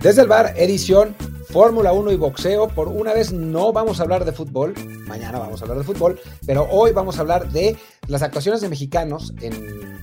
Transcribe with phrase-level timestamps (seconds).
[0.00, 1.16] Desde el bar, edición
[1.50, 2.68] Fórmula 1 y boxeo.
[2.68, 4.74] Por una vez no vamos a hablar de fútbol,
[5.08, 7.76] mañana vamos a hablar de fútbol, pero hoy vamos a hablar de
[8.06, 9.98] las actuaciones de mexicanos en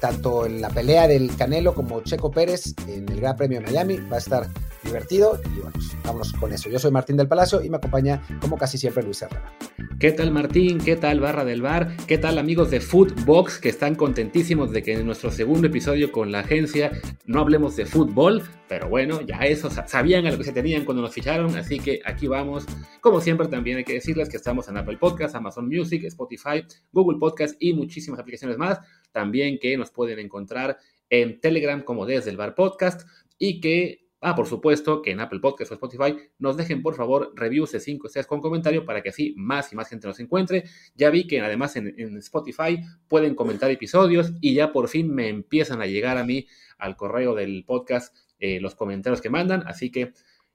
[0.00, 3.98] tanto en la pelea del Canelo como Checo Pérez en el Gran Premio de Miami.
[4.10, 4.48] Va a estar
[4.82, 6.68] divertido y bueno, pues, vámonos con eso.
[6.68, 9.52] Yo soy Martín del Palacio y me acompaña como casi siempre Luis Herrera.
[9.98, 10.78] ¿Qué tal Martín?
[10.78, 11.96] ¿Qué tal Barra del Bar?
[12.06, 16.30] ¿Qué tal amigos de Footbox que están contentísimos de que en nuestro segundo episodio con
[16.30, 16.92] la agencia
[17.26, 18.44] no hablemos de fútbol?
[18.68, 22.00] Pero bueno, ya eso sabían a lo que se tenían cuando nos ficharon, así que
[22.04, 22.64] aquí vamos.
[23.00, 27.18] Como siempre también hay que decirles que estamos en Apple Podcast, Amazon Music, Spotify, Google
[27.18, 28.78] Podcast y muchísimas aplicaciones más.
[29.10, 30.78] También que nos pueden encontrar
[31.10, 33.02] en Telegram como desde el Bar Podcast
[33.36, 37.32] y que Ah, por supuesto que en Apple Podcast o Spotify nos dejen por favor
[37.36, 40.64] reviews de 5 estrellas con comentario para que así más y más gente nos encuentre.
[40.96, 45.80] Ya vi que además en, Spotify pueden comentar episodios y ya por fin me empiezan
[45.80, 49.62] a llegar a mí al correo del podcast eh, los comentarios que mandan.
[49.68, 50.12] Así que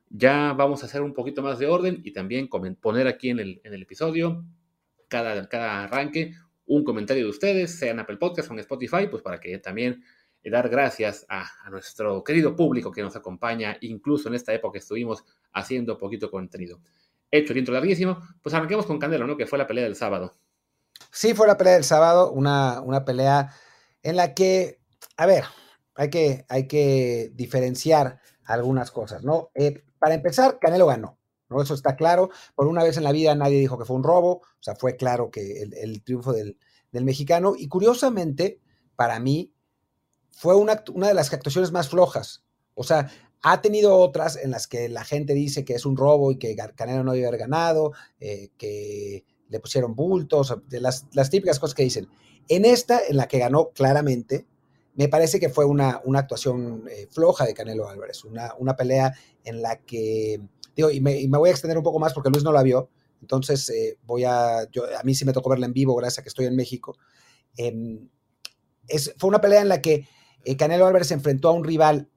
[0.10, 2.50] ya vamos a hacer un poquito más de orden y también
[2.82, 4.44] poner aquí en el, episodio
[5.08, 6.34] cada, cada arranque
[6.66, 10.04] un comentario de ustedes, sea en Apple Podcast o en Spotify, pues para que también
[10.50, 15.24] dar gracias a, nuestro querido público que nos acompaña, incluso en esta época que estuvimos
[15.54, 16.80] haciendo poquito contenido.
[17.32, 19.38] Hecho el intro larguísimo, pues arranquemos con Canelo, ¿no?
[19.38, 20.36] Que fue la pelea del sábado.
[21.12, 23.52] Sí, fue la pelea del sábado, una, una pelea
[24.02, 24.80] en la que,
[25.18, 25.46] a ver,
[25.96, 29.50] hay que, hay que diferenciar algunas cosas, ¿no?
[29.56, 31.18] Eh, para empezar, Canelo ganó,
[31.50, 31.62] ¿no?
[31.62, 32.30] Eso está claro.
[32.56, 34.98] Por una vez en la vida nadie dijo que fue un robo, o sea, fue
[34.98, 36.58] claro que el, triunfo del,
[36.92, 37.54] del, mexicano.
[37.58, 38.60] Y curiosamente,
[38.96, 39.53] para mí,
[40.34, 42.44] fue una, de las actuaciones más flojas.
[42.74, 43.10] O sea,
[43.44, 46.56] ha tenido otras en las que la gente dice que es un robo y que
[46.76, 51.84] Canelo no debe haber ganado, eh, que le pusieron bultos, de las, típicas cosas que
[51.84, 52.10] dicen.
[52.50, 54.46] En esta, en la que ganó claramente,
[54.96, 59.14] me parece que fue una, una actuación eh, floja de Canelo Álvarez, una, una, pelea
[59.44, 60.42] en la que,
[60.76, 62.90] digo, y me, voy a extender un poco más porque Luis no la vio,
[63.22, 66.24] entonces eh, voy a, yo, a mí sí me tocó verla en vivo gracias a
[66.24, 66.98] que estoy en México.
[67.56, 68.10] Em,
[68.88, 70.08] es, fue una pelea en la que
[70.44, 72.10] eh, Canelo Álvarez se enfrentó a un rival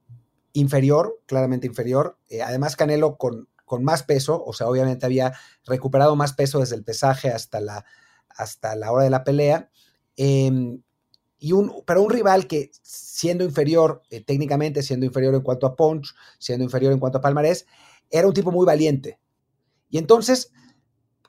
[0.53, 2.17] inferior, claramente inferior.
[2.29, 5.33] Eh, además, Canelo con, con, más peso, o sea, obviamente había
[5.65, 7.85] recuperado más peso desde el pesaje hasta la,
[8.29, 9.69] hasta la hora de la pelea.
[10.15, 10.81] Em,
[11.39, 15.75] y un, pero un rival que siendo inferior eh, técnicamente, siendo inferior en cuanto a
[15.75, 17.67] punch, siendo inferior en cuanto a palmarés,
[18.09, 19.19] era un tipo muy valiente.
[19.89, 20.51] Y entonces,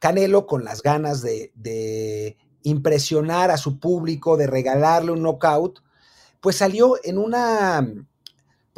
[0.01, 5.81] Canelo con las ganas de, de impresionar a su público, de regalarle un knockout,
[6.41, 7.87] pues salió en una,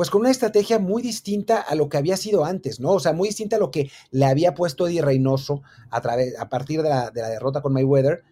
[0.00, 2.92] pues con una estrategia muy distinta a lo que había sido antes, ¿no?
[2.92, 6.48] O sea, muy distinta a lo que le había puesto Eddie Reynoso a, través, a
[6.48, 8.24] partir de la, derrota con Mayweather,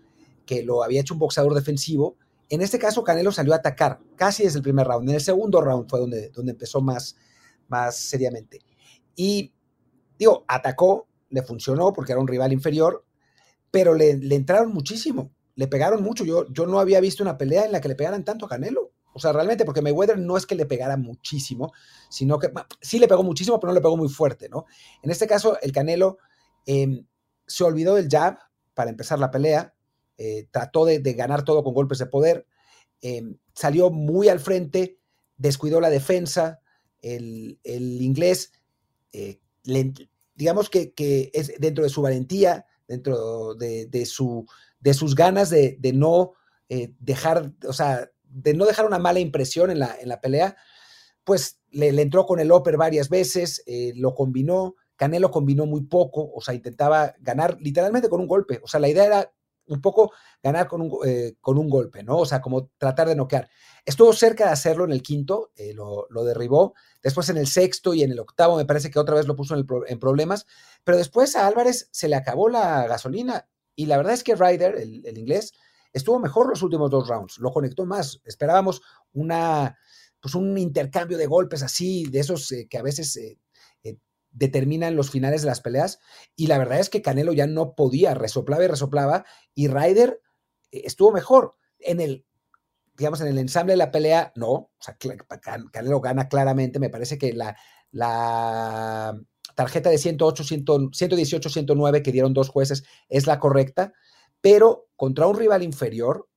[0.46, 2.16] que lo había hecho un boxeador defensivo.
[2.48, 5.10] En este caso, Canelo salió a atacar casi desde el primer round.
[5.10, 7.16] En el segundo round fue donde, donde empezó más,
[7.68, 8.60] más seriamente.
[9.14, 9.52] Y,
[10.18, 13.04] digo, atacó, le funcionó porque era un rival inferior,
[13.70, 16.24] pero le, le entraron muchísimo, le pegaron mucho.
[16.24, 18.92] Yo, yo no había visto una pelea en la que le pegaran tanto a Canelo.
[19.18, 21.72] O sea, realmente, porque Mayweather no es que le pegara muchísimo,
[22.08, 24.66] sino que sí le pegó muchísimo, pero no le pegó muy fuerte, ¿no?
[25.02, 26.18] En este caso, el Canelo
[26.66, 27.04] em,
[27.46, 28.38] se olvidó del jab
[28.74, 29.74] para empezar la pelea,
[30.16, 32.46] eh, trató de, ganar todo con golpes de poder,
[33.02, 34.98] em, salió muy al frente,
[35.36, 36.60] descuidó la defensa,
[37.02, 38.52] el, inglés,
[39.12, 39.40] eh,
[40.34, 40.92] digamos que,
[41.32, 44.46] es dentro de su valentía, dentro de, su,
[44.80, 46.32] de sus ganas de, no
[46.68, 50.56] eh, dejar, o sea, de no dejar una mala impresión en la, en la pelea,
[51.24, 56.32] pues le, entró con el upper varias veces, eh, lo combinó, Canelo combinó muy poco,
[56.34, 59.32] o sea, intentaba ganar literalmente con un golpe, o sea, la idea era
[59.68, 60.12] un poco
[60.42, 62.18] ganar con un, eh, con un golpe, ¿no?
[62.18, 63.48] O sea, como tratar de noquear.
[63.84, 68.02] Estuvo cerca de hacerlo en el quinto, eh, lo, derribó, después en el sexto y
[68.02, 70.46] en el octavo me parece que otra vez lo puso en, problemas,
[70.84, 74.76] pero después a Álvarez se le acabó la gasolina y la verdad es que Ryder,
[74.76, 75.52] el, el inglés,
[75.92, 78.20] estuvo mejor los últimos dos rounds, lo conectó más.
[78.24, 78.82] Esperábamos
[79.12, 79.78] una,
[80.20, 83.38] pues un intercambio de golpes así, de esos eh, que a veces eh,
[83.82, 83.98] eh,
[84.30, 85.98] determinan los finales de las peleas.
[86.36, 89.24] Y la verdad es que Canelo ya no podía, resoplaba y resoplaba,
[89.54, 90.20] y Ryder
[90.70, 91.56] estuvo mejor.
[91.80, 92.24] En el,
[92.96, 94.50] digamos, en el ensamble de la pelea, no.
[94.50, 94.96] O sea,
[95.72, 96.78] Canelo gana claramente.
[96.78, 97.56] Me parece que la,
[97.92, 99.16] la
[99.54, 100.44] tarjeta de 108,
[100.92, 103.92] 118, 109 que dieron dos jueces es la correcta
[104.40, 106.28] pero contra un rival inferior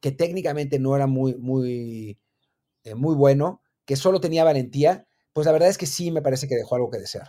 [0.00, 2.18] que técnicamente no era muy, muy,
[2.84, 6.48] eh, muy bueno, que solo tenía valentía, pues la verdad es que sí me parece
[6.48, 7.28] que dejó algo que desear.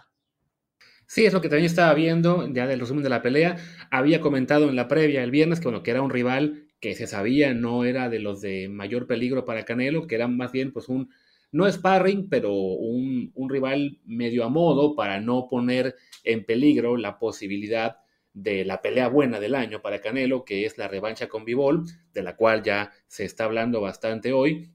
[1.08, 3.58] Sí, es lo que también estaba viendo ya del resumen de la pelea.
[3.92, 7.08] Había comentado en la previa el viernes que, bueno, que era un rival que se
[7.08, 10.88] sabía no era de los de mayor peligro para Canelo, que era más bien pues
[10.88, 11.10] un
[11.52, 17.18] no sparring, pero un, un rival medio a modo para no poner en peligro la
[17.18, 17.98] posibilidad
[18.34, 22.24] de la pelea buena del año para Canelo, que es la revancha con Bivol, de
[22.24, 24.72] la cual ya se está hablando bastante hoy.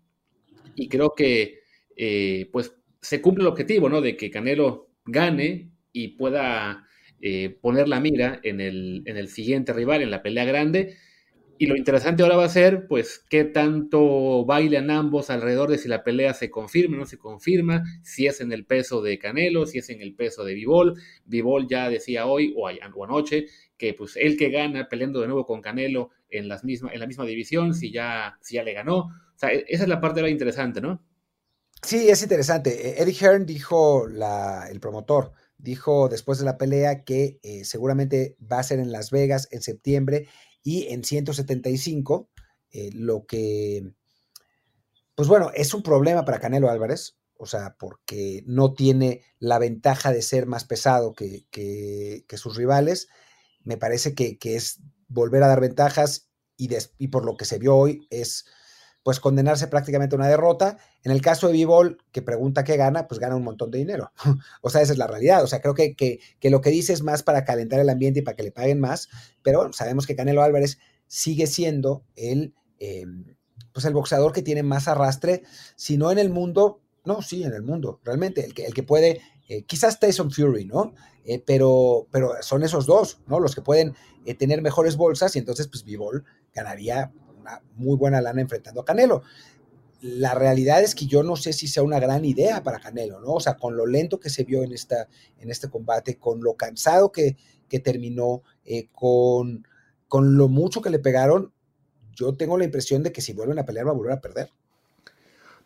[0.75, 1.61] Y creo que
[1.97, 4.01] eh, pues se cumple el objetivo, ¿no?
[4.01, 6.89] De que Canelo gane y pueda
[7.21, 10.97] eh, poner la mira en el, en el siguiente rival, en la pelea grande.
[11.57, 15.89] Y lo interesante ahora va a ser, pues, qué tanto bailan ambos alrededor de si
[15.89, 19.67] la pelea se confirma o no se confirma, si es en el peso de Canelo,
[19.67, 20.95] si es en el peso de Vivol.
[21.25, 23.47] Vivol ya decía hoy o, anoche
[23.77, 27.93] que, pues, él que gana peleando de nuevo con Canelo en, la misma división, si
[27.93, 28.99] ya, le ganó.
[28.99, 31.05] O sea, e, esa es la parte de interesante, ¿no?
[31.83, 32.89] Sí, es interesante.
[32.89, 38.37] E, Eddie Hearn dijo, la, el promotor, dijo después de la pelea que eh, seguramente
[38.41, 40.29] va a ser en Las Vegas en septiembre
[40.65, 42.31] y en 175,
[42.71, 43.93] eh, lo que,
[45.15, 50.11] pues bueno, es un problema para Canelo Álvarez, o sea, porque no tiene la ventaja
[50.11, 53.09] de ser más pesado que, sus rivales.
[53.63, 58.07] Me parece que, es volver a dar ventajas y, por lo que se vio hoy
[58.11, 58.47] es
[59.05, 60.79] pues condenarse prácticamente a una derrota.
[61.05, 64.11] En el caso de Bivol, que pregunta qué gana, pues gana un montón de dinero.
[64.63, 65.45] o sea, esa es la realidad.
[65.45, 68.23] O sea, creo que, que, lo que dice es más para calentar el ambiente y
[68.23, 69.11] para que le paguen más,
[69.43, 73.37] pero sabemos que Canelo Álvarez sigue siendo el, em,
[73.73, 75.43] pues el boxeador que tiene más arrastre,
[75.77, 78.83] si no en el mundo, no, sí, en el mundo, realmente, el que, el que
[78.83, 80.95] puede, eh, quizás Tyson Fury, ¿no?
[81.27, 83.39] Eh, pero, pero son esos dos, ¿no?
[83.39, 86.25] Los que pueden eh, tener mejores bolsas y entonces, pues Bivol
[86.55, 87.13] ganaría
[87.45, 89.23] una muy buena lana enfrentando a Canelo.
[90.01, 93.35] La realidad es que yo no sé si sea una gran idea para Canelo, ¿no?
[93.35, 95.09] O sea, con lo lento que se vio en, esta,
[95.39, 97.37] en este combate, con lo cansado que,
[97.69, 99.67] que terminó, eh, con,
[100.09, 101.53] con lo mucho que le pegaron,
[102.15, 104.51] yo tengo la impresión de que si vuelven a pelear va a volver a perder.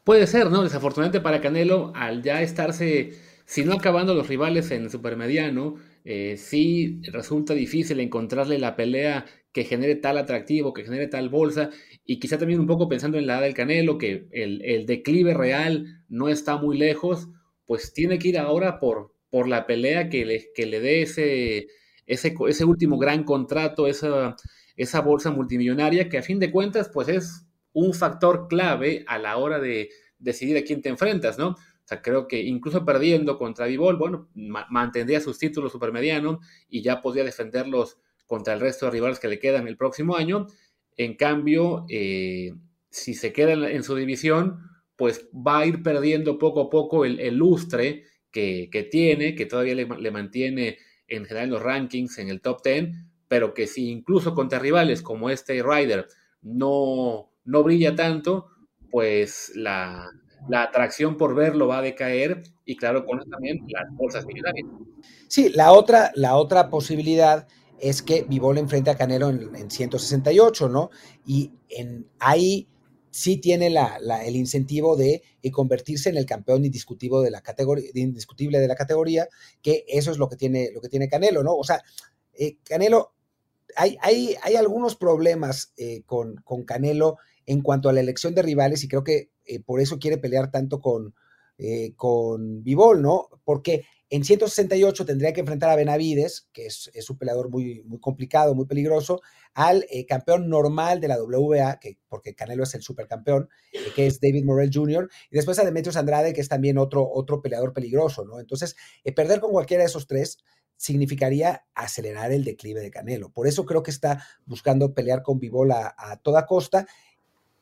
[0.05, 0.63] Puede ser, ¿no?
[0.63, 3.13] Desafortunadamente para Canelo, al ya estarse,
[3.45, 9.65] si no acabando los rivales en supermediano, eh, sí resulta difícil encontrarle la pelea que
[9.65, 11.71] genere tal atractivo, que genere tal bolsa,
[12.05, 16.05] y quizá también un poco pensando en la edad del Canelo, que el, declive real
[16.09, 17.29] no está muy lejos,
[17.67, 21.67] pues tiene que ir ahora por, por la pelea que le, que le dé ese,
[22.07, 24.37] ese, ese último gran contrato, esa,
[24.77, 29.37] esa bolsa multimillonaria, que a fin de cuentas, pues es un factor clave a la
[29.37, 31.51] hora de decidir a quién te enfrentas, ¿no?
[31.51, 37.01] O sea, creo que incluso perdiendo contra Vivol, bueno, mantendría sus títulos supermedianos y ya
[37.01, 37.99] podría defenderlos
[38.29, 40.47] contra el resto de rivales que le quedan el próximo año.
[40.97, 42.53] En cambio, eh,
[42.91, 44.61] si se queda en, su división,
[44.95, 50.11] pues va a ir perdiendo poco a poco el, lustre que, tiene, que todavía le,
[50.11, 50.79] mantiene
[51.09, 52.91] en general en los rankings en el top 10,
[53.27, 56.07] pero que si incluso contra rivales como este Ryder
[56.43, 58.47] no, no brilla tanto,
[58.91, 60.11] pues la,
[60.53, 64.67] atracción por verlo va a decaer y claro, con eso también las bolsas millonarias.
[65.29, 67.49] Sí, la otra, la otra posibilidad
[67.81, 70.91] es que Vivol enfrenta a Canelo en, 168, ¿no?
[71.27, 72.69] Y en, ahí
[73.11, 77.91] sí tiene la, el incentivo de eh, convertirse en el campeón indiscutible de la categoría,
[77.95, 79.29] indiscutible de la categoría,
[79.63, 81.55] que eso es lo que tiene, lo que tiene Canelo, ¿no?
[81.55, 81.83] O sea,
[82.35, 83.13] eh, Canelo,
[83.77, 87.17] hay, hay, hay, algunos problemas eh, con, con, Canelo
[87.47, 89.31] en cuanto a la elección de rivales y creo que
[89.65, 91.15] por eso quiere pelear tanto con,
[91.97, 93.29] con Vivol, ¿no?
[93.45, 98.55] Porque en 168 tendría que enfrentar a Benavides, que es, un peleador muy, muy complicado,
[98.55, 99.21] muy peligroso,
[99.53, 104.07] al eh, campeón normal de la WBA, que, porque Canelo es el supercampeón, eh, que
[104.07, 107.75] es David Morrell Jr., y después a Demetrius Andrade, que es también otro, otro peleador
[107.75, 108.41] peligroso, ¿no?
[108.41, 110.39] Entonces, eh, perder con cualquiera de esos tres
[110.79, 113.31] significaría acelerar el declive de Canelo.
[113.31, 116.87] Por eso creo que está buscando pelear con Vivol a, a toda costa.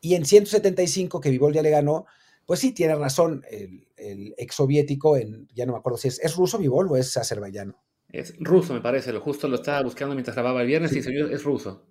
[0.00, 2.04] Y en 175, que Vivol ya le ganó,
[2.46, 6.20] pues sí, tiene razón el, el ex soviético, en, ya no me acuerdo si es,
[6.20, 7.76] ¿es ruso Vivol o es azerbaiyano?
[8.08, 11.44] Es ruso, me parece, lo justo lo estaba buscando mientras grababa el viernes y es
[11.44, 11.84] ruso.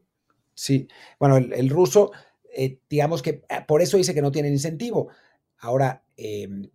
[0.53, 0.88] Sí,
[1.19, 2.12] bueno, el, ruso,
[2.55, 5.09] eh, digamos que ah, por eso dice que no tiene incentivo.
[5.57, 6.69] Ahora, em,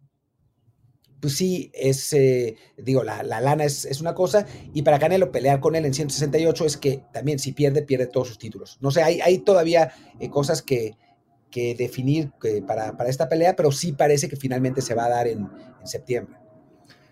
[1.19, 5.75] pues sí, es, eh, digo, la, lana es, una cosa, y para Canelo pelear con
[5.77, 8.79] él en 168 es que también si pierde, pierde todos sus títulos.
[8.81, 10.97] No sé, hay, hay todavía eh, cosas que,
[11.51, 12.31] que definir
[12.67, 15.49] para, esta pelea, pero sí parece que finalmente se va a dar en,
[15.85, 16.37] septiembre.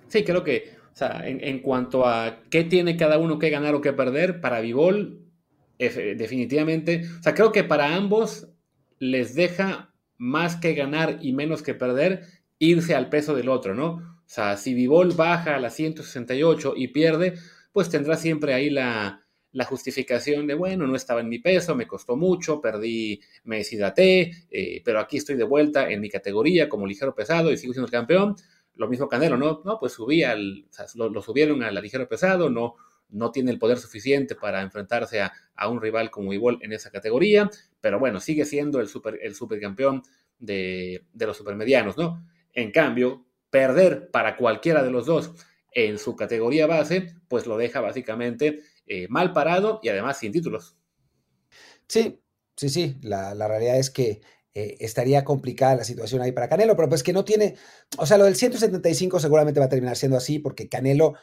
[0.08, 3.80] Sí, creo que, o sea, en, cuanto a qué tiene cada uno que ganar o
[3.80, 5.22] que perder, para Vivol,
[5.78, 8.48] definitivamente, o sea, creo que para ambos
[8.98, 12.26] les deja más que ganar y menos que perder
[12.58, 13.90] irse al peso del otro, ¿no?
[13.90, 17.34] O sea, si Vivol baja a la 168 y pierde,
[17.72, 21.86] pues tendrá siempre ahí la, la justificación de, bueno, no estaba en mi peso, me
[21.86, 26.86] costó mucho, perdí, me deshidraté, eh, pero aquí estoy de vuelta en mi categoría como
[26.86, 28.36] ligero pesado y sigo siendo el campeón.
[28.74, 29.62] Lo mismo Canelo, ¿no?
[29.64, 32.76] No, pues subí al, lo, subieron a la ligero pesado, no,
[33.08, 35.32] no tiene el poder suficiente para enfrentarse a,
[35.68, 37.50] un rival como Ivol en esa categoría,
[37.80, 40.02] pero bueno, sigue siendo el, super, el supercampeón
[40.38, 42.24] de, de los supermedianos, ¿no?
[42.52, 45.32] En cambio, perder para cualquiera de los dos
[45.72, 50.76] en su categoría base, pues lo deja básicamente eh, mal parado y además sin títulos.
[51.88, 52.20] Sí,
[52.56, 54.20] sí, sí, la, realidad es que
[54.54, 57.56] eh, estaría complicada la situación ahí para Canelo, pero pues que no tiene,
[57.96, 61.14] o sea, lo del 175 seguramente va a terminar siendo así porque Canelo,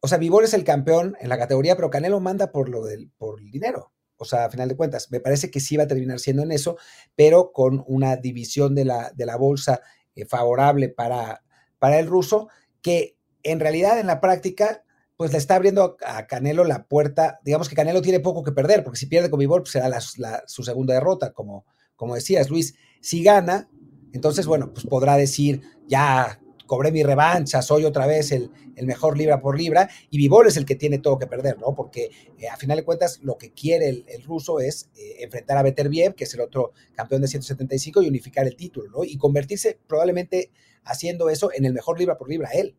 [0.00, 3.10] o sea, Vivol es el campeón en la categoría, pero Canelo manda por lo del,
[3.16, 3.92] por el dinero.
[4.16, 6.52] O sea, a final de cuentas, me parece que sí va a terminar siendo en
[6.52, 6.76] eso,
[7.14, 9.80] pero con una división de la, de la bolsa
[10.14, 11.44] eh, favorable para,
[11.78, 12.48] para el ruso,
[12.82, 14.84] que en realidad en la práctica
[15.18, 17.40] pues le está abriendo a Canelo la puerta.
[17.44, 20.62] Digamos que Canelo tiene poco que perder, porque si pierde con Vivol, pues será su
[20.62, 22.76] segunda derrota, como, como decías, Luis.
[23.00, 23.68] Si gana,
[24.12, 29.40] entonces, bueno, pues podrá decir, ya cobré mi revancha, soy otra vez el, mejor libra
[29.40, 31.74] por libra, y Vivol es el que tiene todo que perder, ¿no?
[31.74, 35.64] Porque eh, a final de cuentas lo que quiere el, ruso es eh, enfrentar a
[35.64, 39.02] Beterbiev, que es el otro campeón de 175, y unificar el título, ¿no?
[39.02, 40.52] Y convertirse probablemente
[40.84, 42.76] haciendo eso en el mejor libra por libra él.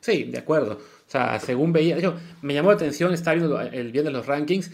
[0.00, 0.74] Sí, de acuerdo.
[0.74, 1.96] O sea, según veía,
[2.42, 4.70] me llamó la atención estar viendo el bien de los rankings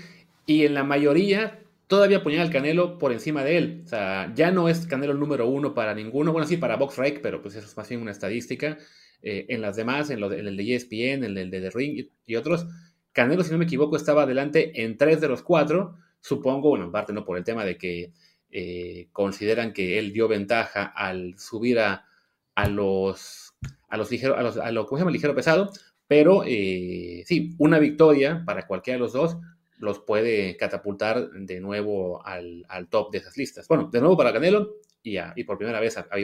[0.46, 3.82] y en la mayoría todavía ponía al Canelo por encima de él.
[3.84, 6.32] O sea, ya no es Canelo número uno para ninguno.
[6.32, 8.78] Bueno, sí, para Box pero pues eso es más bien una estadística.
[9.22, 12.66] Eh, en las demás, en, el de ESPN, en el de The Ring y, otros,
[13.12, 15.96] Canelo, si no me equivoco, estaba adelante en tres de los cuatro.
[16.20, 18.12] Supongo, bueno, en parte no por el tema de que
[18.50, 22.06] eh, consideran que él dio ventaja al subir a,
[22.54, 23.43] a los
[23.88, 25.70] a los ligeros, a, los, a lo que se ligero pesado,
[26.06, 29.36] pero eh, sí, una victoria para cualquiera de los dos
[29.78, 33.68] los puede catapultar de nuevo al, top de esas listas.
[33.68, 36.16] Bueno, de nuevo para Canelo y, y por primera vez a, a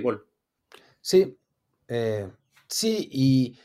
[1.00, 1.37] Sí,
[1.88, 2.28] eh,
[2.68, 3.59] sí, y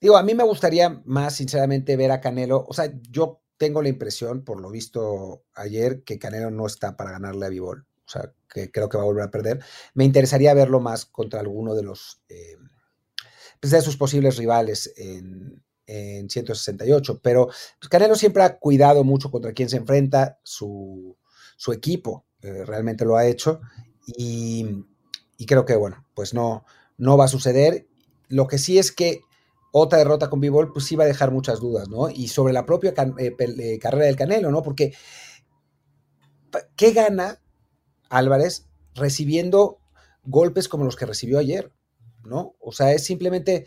[0.00, 3.90] digo, a mí me gustaría más sinceramente ver a Canelo, o sea, yo tengo la
[3.90, 8.32] impresión, por lo visto ayer, que Canelo no está para ganarle a Vivol, o sea,
[8.48, 9.62] que creo que va a volver a perder.
[9.92, 12.22] Me interesaría verlo más contra alguno de los...
[12.28, 12.56] Eh,
[13.60, 17.20] pues, de sus posibles rivales en, 168.
[17.20, 21.16] Pero pues, Canelo siempre ha cuidado mucho contra quién se enfrenta, su,
[21.72, 23.60] equipo eh, realmente lo ha hecho
[24.06, 24.66] y,
[25.46, 26.64] creo que, bueno, pues no,
[26.96, 27.88] no va a suceder.
[28.28, 29.22] Lo que sí es que
[29.72, 32.10] otra derrota con B-Ball, pues sí va a dejar muchas dudas, ¿no?
[32.10, 34.62] Y sobre la propia eh, eh, carrera del Canelo, ¿no?
[34.62, 34.94] Porque,
[36.76, 37.40] ¿qué gana
[38.08, 39.78] Álvarez recibiendo
[40.24, 41.72] golpes como los que recibió ayer?
[42.24, 42.56] ¿No?
[42.60, 43.66] O sea, es simplemente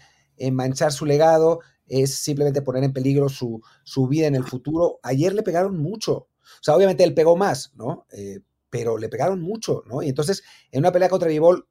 [0.52, 3.62] manchar su legado, es simplemente poner en peligro su,
[4.10, 5.00] vida en el futuro.
[5.04, 6.14] Ayer le pegaron mucho.
[6.14, 8.06] O sea, obviamente él pegó más, ¿no?
[8.12, 10.02] Eh, pero le pegaron mucho, ¿no?
[10.02, 11.68] Y entonces, en una pelea contra Vivol,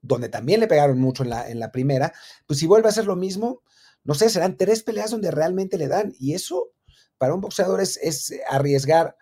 [0.00, 2.12] donde también le pegaron mucho en la, en la primera,
[2.46, 3.62] pues si vuelve a hacer lo mismo,
[4.04, 6.14] no sé, serán tres peleas donde realmente le dan.
[6.18, 6.72] Y eso,
[7.18, 9.16] para un boxeador, es, arriesgar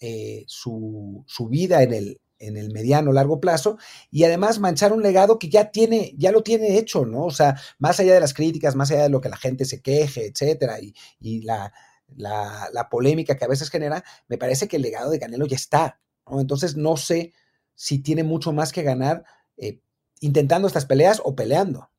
[0.00, 3.78] eh, su, su, vida en el, en el mediano largo plazo
[4.10, 7.24] y además manchar un legado que ya tiene, ya lo tiene hecho, ¿no?
[7.24, 9.80] O sea, más allá de las críticas, más allá de lo que la gente se
[9.80, 11.72] queje, etcétera, y, la,
[12.16, 16.00] la, polémica que a veces genera, me parece que el legado de Canelo ya está,
[16.28, 16.40] ¿no?
[16.40, 17.32] Entonces no sé
[17.74, 19.24] si tiene mucho más que ganar
[19.56, 19.80] eh,
[20.20, 21.90] intentando estas peleas o peleando.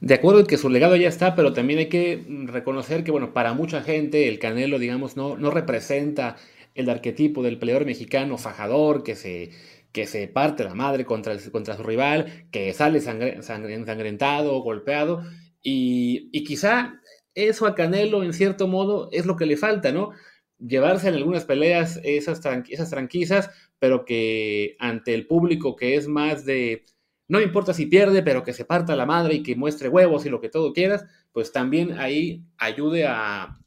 [0.00, 3.34] De acuerdo en que su legado ya está, pero también hay que reconocer que, bueno,
[3.34, 6.36] para mucha gente el Canelo, digamos, no, no representa
[6.74, 9.50] el arquetipo del peleador mexicano fajador que se,
[9.92, 15.22] que se parte la madre contra, contra su rival, que sale sangre, ensangrentado, golpeado,
[15.62, 17.00] y, y, quizá
[17.34, 20.10] eso a Canelo en cierto modo es lo que le falta, ¿no?
[20.58, 26.44] Llevarse en algunas peleas esas, esas tranquilizas, pero que ante el público que es más
[26.44, 26.86] de,
[27.28, 30.30] no importa si pierde, pero que se parta la madre y que muestre huevos y
[30.30, 33.59] lo que todo quieras, pues también ahí ayude a,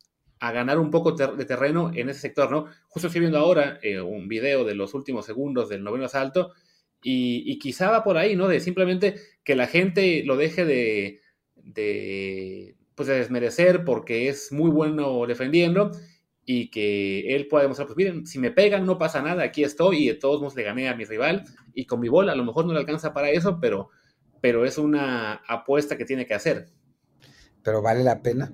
[0.44, 2.66] a ganar un poco de terreno en ese sector, ¿no?
[2.90, 6.52] Justo estoy viendo ahora eh, un video de los últimos segundos del noveno asalto
[7.02, 8.50] y, quizá va por ahí, ¿no?
[8.50, 11.22] De simplemente que la gente lo deje de,
[11.56, 15.92] de, pues de desmerecer porque es muy bueno defendiendo
[16.46, 20.04] y que él pueda demostrar, pues miren, si me pegan no pasa nada, aquí estoy
[20.04, 22.44] y de todos modos le gané a mi rival y con mi bola a lo
[22.44, 23.92] mejor no le alcanza para eso, pero,
[24.42, 26.68] pero es una apuesta que tiene que hacer.
[27.64, 28.52] Pero vale la pena,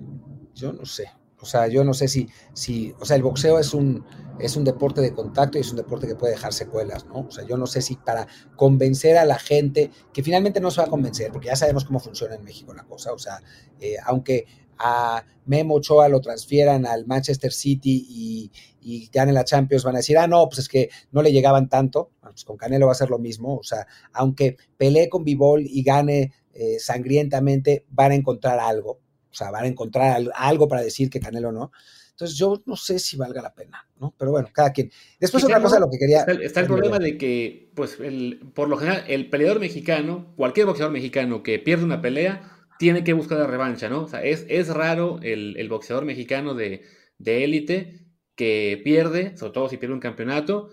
[0.54, 1.10] yo no sé.
[1.42, 4.04] O sea, yo no sé si, si o sea, el boxeo es un,
[4.38, 7.20] es un deporte de contacto y es un deporte que puede dejar secuelas, ¿no?
[7.20, 10.80] O sea, yo no sé si para convencer a la gente, que finalmente no se
[10.80, 13.40] va a convencer, porque ya sabemos cómo funciona en México la cosa, o sea,
[13.80, 14.46] eh, aunque,
[14.80, 19.98] a Memo Ochoa lo transfieran al Manchester City y, y gane la Champions, van a
[19.98, 22.12] decir, ah, no, pues es que no le llegaban tanto.
[22.20, 23.56] pues con Canelo va a ser lo mismo.
[23.56, 29.00] O sea, aunque pelee con Bivol y gane eh, sangrientamente, van a encontrar algo.
[29.30, 31.72] O sea, van a encontrar algo para decir que Canelo no.
[32.10, 34.14] Entonces yo no sé si valga la pena, ¿no?
[34.18, 34.90] Pero bueno, cada quien.
[35.18, 36.22] Después otra cosa lo que quería...
[36.22, 40.92] Está, el problema de que, pues, el, por lo general, el peleador mexicano, cualquier boxeador
[40.92, 44.02] mexicano que pierde una pelea, tiene que buscar la revancha, ¿no?
[44.02, 46.82] O sea, es, es raro el, el boxeador mexicano de
[47.24, 50.70] élite que pierde, sobre todo si pierde un campeonato,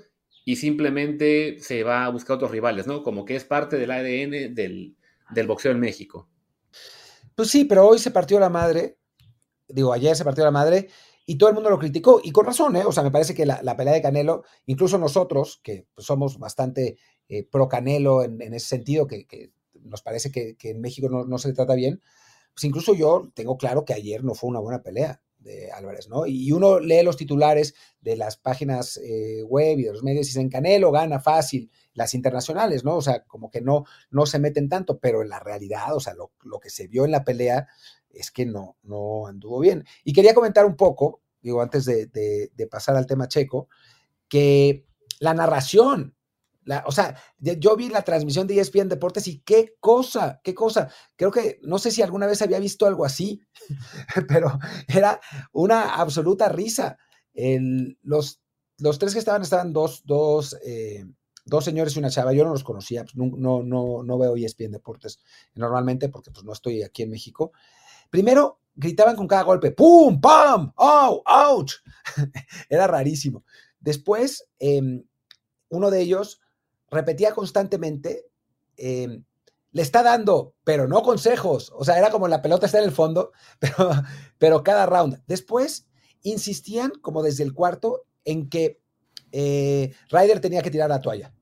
[0.47, 3.03] y simplemente se va a buscar otros rivales, ¿no?
[3.03, 4.95] Como que es parte del ADN del,
[5.29, 6.29] del boxeo en México.
[7.38, 8.98] Pues sí, pero hoy se partió la madre,
[9.67, 10.89] digo, ayer se partió la madre
[11.24, 12.84] y todo el mundo lo criticó, y con razón, ¿eh?
[12.84, 16.98] O sea, me parece que la, pelea de Canelo, incluso nosotros, que pues, somos bastante
[17.29, 19.27] eh, pro Canelo en, ese sentido, que,
[19.84, 22.01] nos parece que, en México no, se trata bien,
[22.56, 26.25] pues incluso yo tengo claro que ayer no fue una buena pelea de Álvarez, ¿no?
[26.25, 30.29] Y uno lee los titulares de las páginas eh, web y de los medios y
[30.29, 32.96] dicen Canelo gana fácil, las internacionales, ¿no?
[32.96, 36.13] O sea, como que no, no se meten tanto, pero en la realidad, o sea,
[36.13, 37.67] lo, lo que se vio en la pelea
[38.17, 39.86] es que no, no anduvo bien.
[40.03, 43.70] Y quería comentar un poco, digo, antes de, pasar al tema checo,
[44.27, 44.86] que
[45.20, 46.15] la narración,
[46.67, 50.89] la, o sea, yo vi la transmisión de ESPN Deportes y qué cosa, qué cosa.
[51.15, 53.41] Creo que no sé si alguna vez había visto algo así,
[54.27, 54.59] pero
[54.89, 55.21] era
[55.53, 56.97] una absoluta risa.
[58.03, 58.41] los,
[58.79, 61.05] los tres que estaban estaban dos, dos, eh,
[61.45, 62.33] dos señores y una chava.
[62.33, 65.19] Yo no los conocía, pues, no, no, no, veo ESPN Deportes
[65.55, 67.53] normalmente porque pues no estoy aquí en México.
[68.09, 70.19] Primero, gritaban con cada golpe, ¡pum!
[70.19, 70.74] ¡pam!
[70.75, 71.24] ¡au!
[71.25, 71.75] ¡ouch!
[72.69, 73.45] Era rarísimo.
[73.79, 75.05] Después, em,
[75.69, 76.41] uno de ellos
[76.89, 78.25] repetía constantemente,
[78.77, 79.24] em,
[79.72, 81.72] le está dando, pero no consejos.
[81.75, 83.91] O sea, era como la pelota está en el fondo, pero,
[84.38, 85.22] pero cada round.
[85.27, 85.88] Después,
[86.24, 88.79] insistían, como desde el cuarto, en que
[89.31, 91.33] eh, Ryder tenía que tirar la toalla,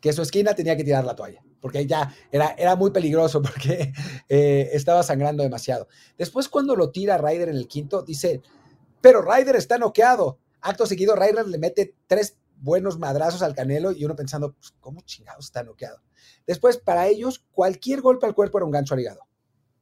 [0.00, 3.92] que su esquina tenía que tirar la toalla porque ya era, era muy peligroso porque
[4.28, 5.88] eh, estaba sangrando demasiado.
[6.18, 8.42] Después cuando lo tira Ryder en el quinto, dice,
[9.00, 10.38] pero Ryder está noqueado.
[10.62, 15.00] Acto seguido, Ryder le mete tres buenos madrazos al Canelo y uno pensando, pues, ¿cómo
[15.02, 16.00] chingados está noqueado?
[16.46, 19.20] Después, para ellos, cualquier golpe al cuerpo era un gancho al hígado.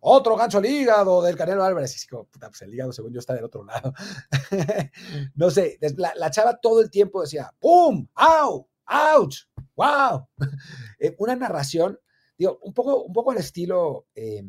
[0.00, 2.02] Otro gancho al hígado del Canelo Álvarez.
[2.02, 3.92] Y como, puta, pues el hígado, según yo, está del otro lado.
[5.34, 8.06] no sé, la, la chava todo el tiempo decía, ¡pum!
[8.14, 8.68] ¡Au!
[8.88, 9.46] ¡Ouch!
[9.76, 10.28] ¡Wow!
[11.00, 12.00] Eh, una narración,
[12.36, 14.42] digo, un poco, un poco al estilo eh,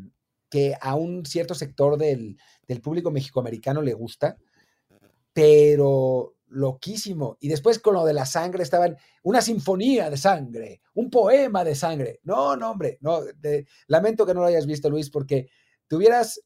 [0.49, 2.37] que a un cierto sector del,
[2.81, 4.37] público mexicoamericano le gusta,
[5.31, 7.37] pero loquísimo.
[7.39, 11.75] Y después con lo de la sangre estaban una sinfonía de sangre, un poema de
[11.75, 12.19] sangre.
[12.23, 13.21] No, no, hombre, no,
[13.87, 15.49] lamento que no lo hayas visto, Luis, porque
[15.87, 16.41] te hubieras,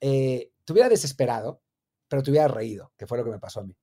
[0.00, 1.62] eh, desesperado,
[2.08, 3.76] pero te hubieras reído, que fue lo que me pasó a mí.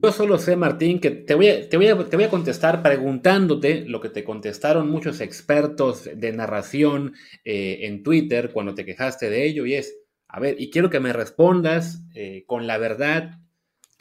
[0.00, 3.84] Yo solo sé, Martín, que te voy, a, te, voy te voy a contestar preguntándote
[3.86, 7.14] lo que te contestaron muchos expertos de narración
[7.44, 11.00] eh, en Twitter cuando te quejaste de ello, y es, a ver, y quiero que
[11.00, 13.41] me respondas eh, con la verdad,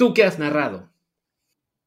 [0.02, 0.90] ¿tú qué has narrado?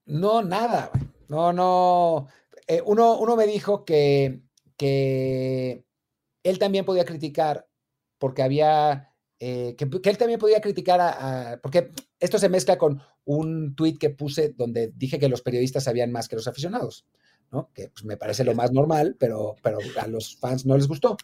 [0.06, 0.92] No, nada,
[1.26, 2.28] no, no.
[2.68, 4.40] Eh, uno, uno, me dijo que,
[4.76, 5.84] que
[6.44, 7.66] él también podía criticar
[8.20, 13.74] porque había que, que, él también podía criticar a, porque esto se mezcla con un
[13.74, 17.08] tweet que puse donde dije que los periodistas sabían más que los aficionados,
[17.50, 17.72] ¿no?
[17.74, 21.16] Que pues, me parece lo más normal, pero, pero a los fans no les gustó.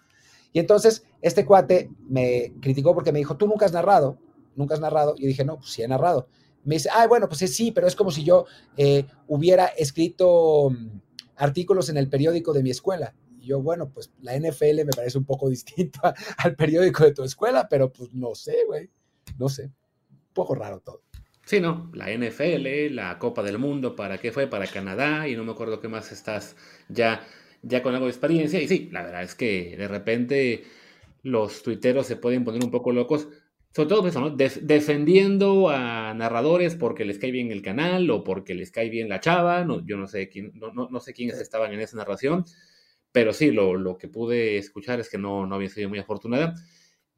[0.52, 4.18] Y entonces este cuate me criticó porque me dijo, tú nunca has narrado,
[4.56, 5.14] nunca has narrado.
[5.16, 6.26] Y dije, no, pues sí he narrado.
[6.64, 8.46] Me dice, ah, bueno, pues sí, pero es como si yo
[8.76, 11.00] eh, hubiera escrito mm,
[11.36, 13.14] artículos en el periódico de mi escuela.
[13.38, 17.24] Y yo, bueno, pues la NFL me parece un poco distinta al periódico de tu
[17.24, 18.90] escuela, pero pues no sé, güey,
[19.38, 19.70] no sé
[20.32, 21.02] poco raro todo.
[21.44, 24.46] Sí, no, la NFL, la Copa del Mundo, ¿para qué fue?
[24.46, 26.56] Para Canadá, y no me acuerdo qué más estás
[26.88, 27.26] ya,
[27.62, 28.60] ya con algo de experiencia.
[28.60, 30.64] Y sí, la verdad es que de repente
[31.22, 33.28] los tuiteros se pueden poner un poco locos,
[33.74, 34.30] sobre todo eso, ¿no?
[34.30, 39.20] defendiendo a narradores porque les cae bien el canal o porque les cae bien la
[39.20, 39.64] chava.
[39.64, 42.44] No, yo no sé quién, no, no, sé quiénes estaban en esa narración,
[43.12, 46.54] pero sí, lo, lo que pude escuchar es que no, no había sido muy afortunada.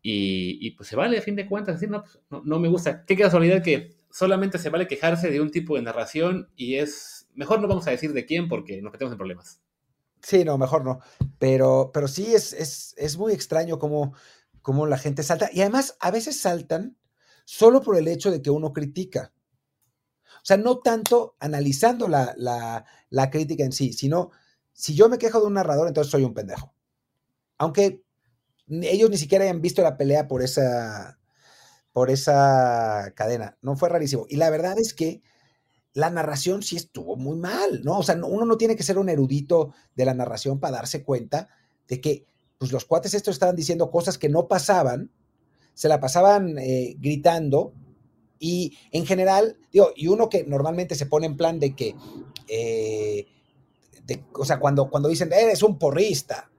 [0.05, 3.05] Y, pues se vale, a fin de cuentas, decir, no, pues, no, me gusta.
[3.05, 7.61] Qué casualidad que solamente se vale quejarse de un tipo de narración y es, mejor
[7.61, 9.63] no vamos a decir de quién porque nos metemos en problemas.
[10.21, 11.01] Sí, no, mejor no.
[11.39, 14.15] Pero, pero sí es, es, muy extraño cómo,
[14.63, 15.51] cómo la gente salta.
[15.53, 16.97] Y además, a veces saltan
[17.45, 19.33] solo por el hecho de que uno critica.
[20.37, 24.31] O sea, no tanto analizando la, la, la, crítica en sí, sino
[24.73, 26.75] si yo me quejo de un narrador, entonces soy un pendejo.
[27.59, 28.03] Aunque
[28.69, 31.19] ellos ni siquiera hayan visto la pelea por esa,
[31.93, 33.59] por esa cadena.
[33.61, 34.27] No fue rarísimo.
[34.29, 35.23] Y la verdad es que
[35.95, 37.99] la narración sí estuvo muy mal, ¿no?
[37.99, 41.49] O sea, uno no tiene que ser un erudito de la narración para darse cuenta
[41.87, 42.27] de que
[42.63, 45.11] pues, los cuates estos estaban diciendo cosas que no pasaban,
[45.75, 47.73] se la pasaban eh, gritando
[48.39, 51.97] y en general, digo, y uno que normalmente se pone en plan de que,
[52.47, 53.27] eh,
[54.35, 56.53] o sea, cuando, cuando dicen, eres un porrista,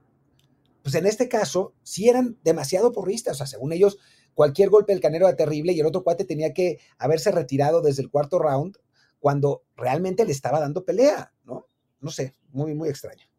[0.81, 3.97] pues en este caso sí eran demasiado porristas, o sea, según ellos,
[4.33, 8.01] cualquier golpe del canero era terrible y el otro cuate tenía que haberse retirado desde
[8.01, 8.75] el cuarto round
[9.21, 11.65] cuando realmente le estaba dando pelea, ¿no?
[12.01, 13.32] No sé, muy, muy extraño.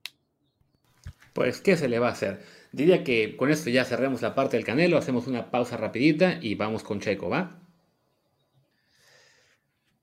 [1.34, 2.40] Pues, ¿qué se le va a hacer?
[2.70, 6.54] Diría que con esto ya cerramos la parte del Canelo, hacemos una pausa rapidita y
[6.54, 7.60] vamos con Checo, ¿va?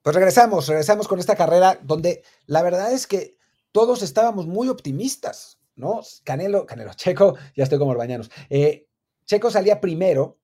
[0.02, 3.38] Pues regresamos, regresamos con esta carrera donde la verdad es que
[3.72, 6.02] todos estábamos muy optimistas, ¿no?
[6.26, 8.30] Canelo, Canelo, Checo, ya estoy como bañanos.
[8.50, 8.88] Eh,
[9.26, 10.38] Checo salía primero,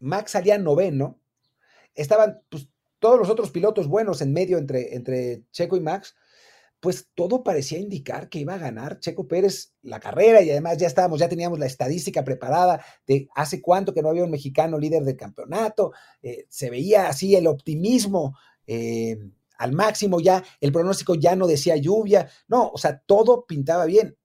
[0.00, 1.20] Max salía noveno,
[1.94, 2.68] estaban pues,
[2.98, 6.16] todos los otros pilotos buenos en medio entre, entre Checo y Max,
[6.80, 10.86] pues todo parecía indicar que iba a ganar Checo Pérez la carrera y además ya
[10.86, 15.04] estábamos, ya teníamos la estadística preparada de hace cuánto que no había un mexicano líder
[15.04, 19.18] del campeonato, eh, se veía así el optimismo eh,
[19.58, 24.16] al máximo ya, el pronóstico ya no decía lluvia, no, o sea, todo pintaba bien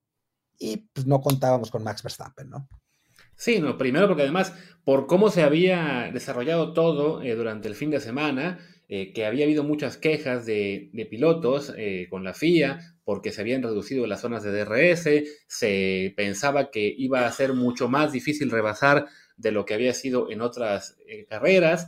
[0.58, 2.68] y pues no contábamos con Max Verstappen, ¿no?
[3.36, 7.90] Sí, no, primero porque además, por cómo se había desarrollado todo eh, durante el fin
[7.90, 8.60] de semana,
[8.90, 13.64] eh, que había habido muchas quejas de, pilotos eh, con la FIA porque se habían
[13.64, 15.08] reducido las zonas de DRS,
[15.48, 20.30] se pensaba que iba a ser mucho más difícil rebasar de lo que había sido
[20.30, 20.98] en otras
[21.28, 21.88] carreras,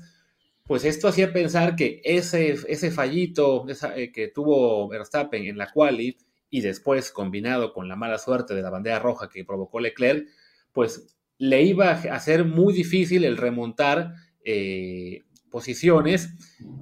[0.64, 3.66] pues esto hacía pensar que ese, ese fallito
[4.14, 6.18] que tuvo Verstappen en la quali
[6.50, 10.28] y después combinado con la mala suerte de la bandera roja que provocó Leclerc,
[10.74, 16.34] pues le iba a hacer muy difícil el remontar eh, posiciones,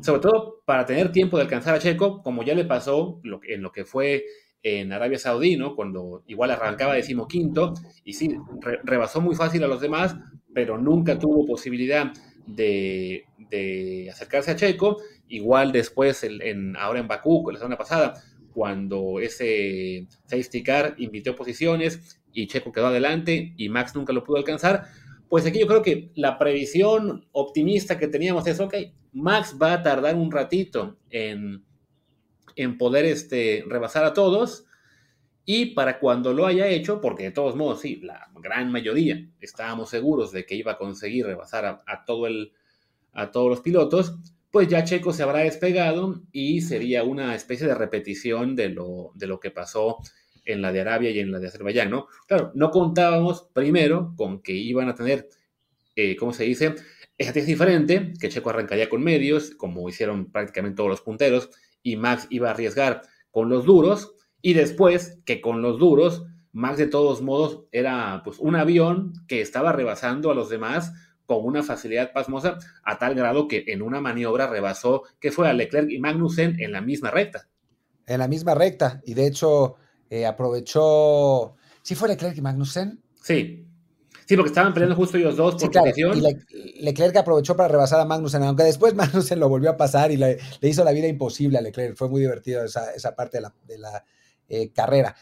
[0.02, 3.72] sobre todo para tener tiempo de alcanzar a Checo, como ya le pasó en lo
[3.72, 4.24] que fue
[4.64, 5.76] en Arabia Saudí, ¿no?
[5.76, 8.36] Cuando igual arrancaba decimoquinto y sí,
[8.84, 10.16] rebasó muy fácil a los demás,
[10.54, 12.12] pero nunca tuvo posibilidad
[12.46, 13.26] de,
[14.12, 14.98] acercarse a Checo.
[15.28, 18.22] Igual después, en, ahora en Bakú, la semana pasada,
[18.54, 24.38] cuando ese safety car invitó posiciones y Checo quedó adelante y Max nunca lo pudo
[24.38, 24.86] alcanzar,
[25.30, 28.74] pues aquí yo creo que la previsión optimista que teníamos es, ok,
[29.14, 31.64] Max va a tardar un ratito en,
[32.56, 34.66] en poder este, rebasar a todos.
[35.46, 39.90] Y para cuando lo haya hecho, porque de todos modos, sí, la gran mayoría estábamos
[39.90, 42.54] seguros de que iba a conseguir rebasar a, todo el,
[43.14, 44.16] a todos los pilotos,
[44.52, 49.28] pues ya Checo se habrá despegado y sería una especie de repetición de lo, de
[49.28, 49.98] lo que pasó
[50.52, 52.08] en la de Arabia y en la de Azerbaiyán, ¿no?
[52.28, 55.30] Claro, no contábamos primero con que iban a tener,
[55.96, 56.76] eh, ¿cómo se dice?
[57.18, 61.50] Estrategia diferente, que Checo arrancaría con medios, como hicieron prácticamente todos los punteros,
[61.84, 66.78] y Max iba a arriesgar con los duros, y después que con los duros, Max
[66.78, 70.94] de todos modos era pues un avión que estaba rebasando a los demás
[71.26, 75.54] con una facilidad pasmosa a tal grado que en una maniobra rebasó que fue a
[75.54, 77.48] Leclerc y Magnussen en la misma recta.
[78.08, 79.76] En la misma recta, y de hecho
[80.10, 81.56] eh, aprovechó.
[81.82, 83.02] ¿Sí fue Leclerc y Magnussen?
[83.22, 83.66] Sí.
[84.26, 86.04] Sí, porque estaban peleando justo ellos dos por sí,
[86.76, 90.18] Y Leclerc aprovechó para rebasar a Magnussen, aunque después Magnussen lo volvió a pasar y
[90.18, 91.96] le, hizo la vida imposible a Leclerc.
[91.96, 94.06] Fue muy divertido esa, parte de la,
[94.48, 95.16] eh, carrera.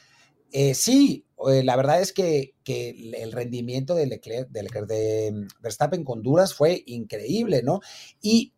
[0.51, 6.03] Eh, sí, la verdad es que, el rendimiento de Leclerc, de Leclerc, de mm, Verstappen
[6.03, 7.79] con Duras fue increíble, ¿no?
[8.21, 8.53] Y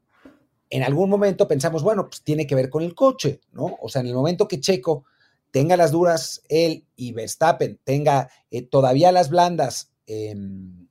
[0.69, 3.77] en algún momento pensamos, bueno, pues tiene que ver con el coche, ¿no?
[3.81, 5.05] O sea, en el momento que Checo
[5.51, 10.88] tenga las duras él y Verstappen tenga eh, todavía las blandas, em,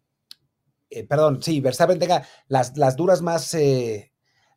[0.90, 4.12] eh, perdón, sí, Verstappen tenga las, las duras más, eh,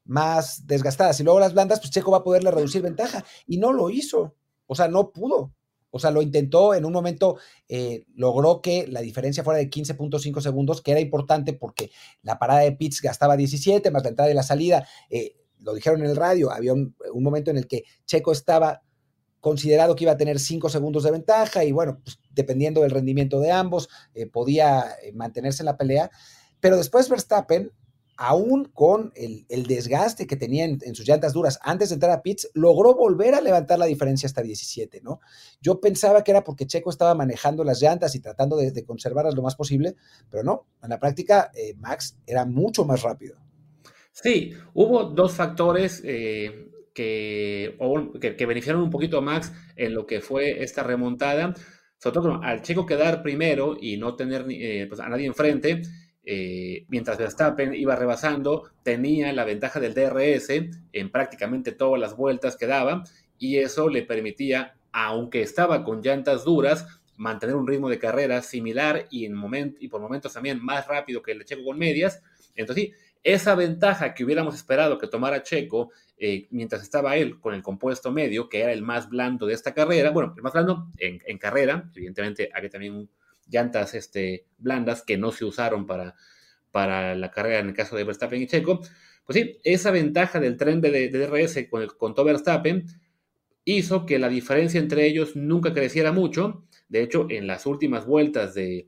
[0.06, 3.72] más desgastadas y luego las blandas, pues Checo va a poderle reducir ventaja y no
[3.74, 4.36] lo hizo,
[4.68, 5.54] o sea, no pudo.
[5.94, 7.38] O sea, lo intentó, en un momento
[8.16, 12.72] logró que la diferencia fuera de 15.5 segundos, que era importante porque la parada de
[12.72, 14.88] pits gastaba 17, más la entrada y la salida.
[15.60, 18.84] lo dijeron en el radio, había un momento en el que Checo estaba
[19.42, 23.40] considerado que iba a tener cinco segundos de ventaja y bueno, pues, dependiendo del rendimiento
[23.40, 26.12] de ambos, eh, podía eh, mantenerse en la pelea.
[26.60, 27.72] Pero después Verstappen,
[28.18, 32.52] aún con el, desgaste que tenía en, sus llantas duras antes de entrar a pits,
[32.54, 35.20] logró volver a levantar la diferencia hasta 17, ¿no?
[35.60, 39.42] Yo pensaba que era porque Checo estaba manejando las llantas y tratando de, conservarlas lo
[39.42, 39.96] más posible,
[40.30, 43.38] pero no, en la práctica eh, Max era mucho más rápido.
[44.12, 46.04] Sí, hubo dos factores
[46.94, 47.78] que,
[48.20, 51.54] que, beneficiaron un poquito a Max en lo que fue esta remontada.
[51.98, 55.84] Sobre todo al Checo quedar primero y no tener eh, pues, a nadie enfrente,
[56.24, 60.50] eh, mientras Verstappen iba rebasando, tenía la ventaja del DRS
[60.94, 63.04] en prácticamente todas las vueltas que daba
[63.38, 66.86] y eso le permitía, aunque estaba con llantas duras,
[67.18, 69.36] mantener un ritmo de carrera similar y, en
[69.80, 72.22] y por momentos también más rápido que el de Checo con medias.
[72.56, 72.92] Entonces,
[73.24, 75.92] esa ventaja que hubiéramos esperado que tomara Checo
[76.24, 79.74] eh, mientras estaba él con el compuesto medio, que era el más blando de esta
[79.74, 83.10] carrera, bueno, el más blando en, carrera, evidentemente había también
[83.50, 86.14] llantas este, blandas que no se usaron para,
[86.70, 88.82] para la carrera en el caso de Verstappen y Checo,
[89.26, 92.86] pues sí, esa ventaja del tren de, DRS con, el, con todo Verstappen
[93.66, 96.68] hizo que la diferencia entre ellos nunca creciera mucho.
[96.88, 98.88] De hecho, en las últimas vueltas de,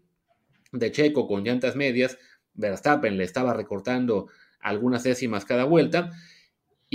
[0.72, 2.20] de Checo con llantas medias,
[2.54, 4.28] Verstappen le estaba recortando
[4.60, 6.12] algunas décimas cada vuelta.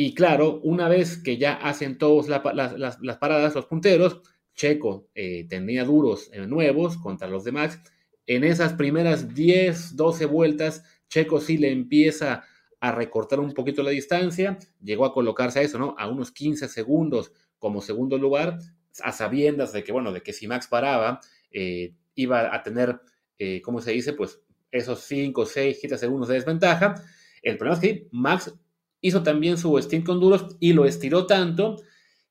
[0.01, 4.21] Y claro, una vez que ya hacen todas las, paradas, los punteros,
[4.55, 7.81] Checo eh, tenía duros eh, nuevos contra los demás.
[8.25, 12.45] En esas primeras 10, 12 vueltas, Checo sí le empieza
[12.79, 15.97] a recortar un poquito la distancia, llegó a colocarse a eso, ¿no?
[15.99, 18.57] A unos 15 segundos como segundo lugar,
[19.03, 21.19] a sabiendas de que, bueno, de que si Max paraba,
[21.51, 23.01] eh, iba a tener,
[23.65, 24.13] ¿cómo se dice?
[24.13, 26.95] Pues esos 5, 6, 7 segundos de desventaja.
[27.43, 28.55] El problema es que Max
[29.01, 31.77] hizo también su stint con duros y lo estiró tanto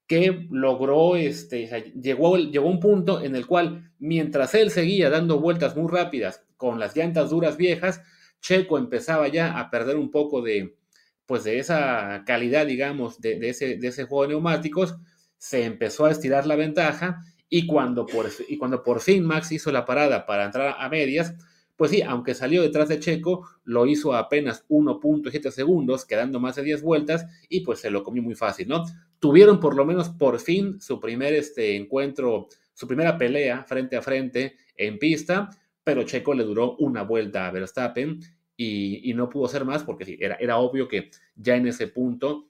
[0.08, 5.76] que logró, este, llegó, llegó un punto en el cual, mientras él seguía dando vueltas
[5.76, 8.02] muy rápidas con las llantas duras viejas,
[8.42, 10.78] Checo empezaba ya a perder un poco de,
[11.26, 14.96] pues de esa calidad, digamos, de, ese, de ese juego de neumáticos,
[15.38, 19.72] se empezó a estirar la ventaja y cuando, por, y cuando por fin Max hizo
[19.72, 21.34] la parada para entrar a medias,
[21.78, 26.64] pues sí, aunque salió detrás de Checo, lo hizo apenas 1.7 segundos, quedando más de
[26.64, 28.84] 10 vueltas, y pues se lo comió muy fácil, ¿no?
[29.20, 34.02] Tuvieron por lo menos por fin su primer este, encuentro, su primera pelea frente a
[34.02, 35.52] frente en pista,
[35.84, 38.20] pero Checo le duró una vuelta a Verstappen
[38.58, 42.50] y, no pudo ser más porque sí, era, era obvio que ya en ese punto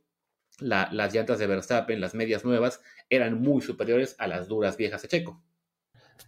[0.60, 5.08] las llantas de Verstappen, las medias nuevas, eran muy superiores a las duras viejas de
[5.10, 5.44] Checo.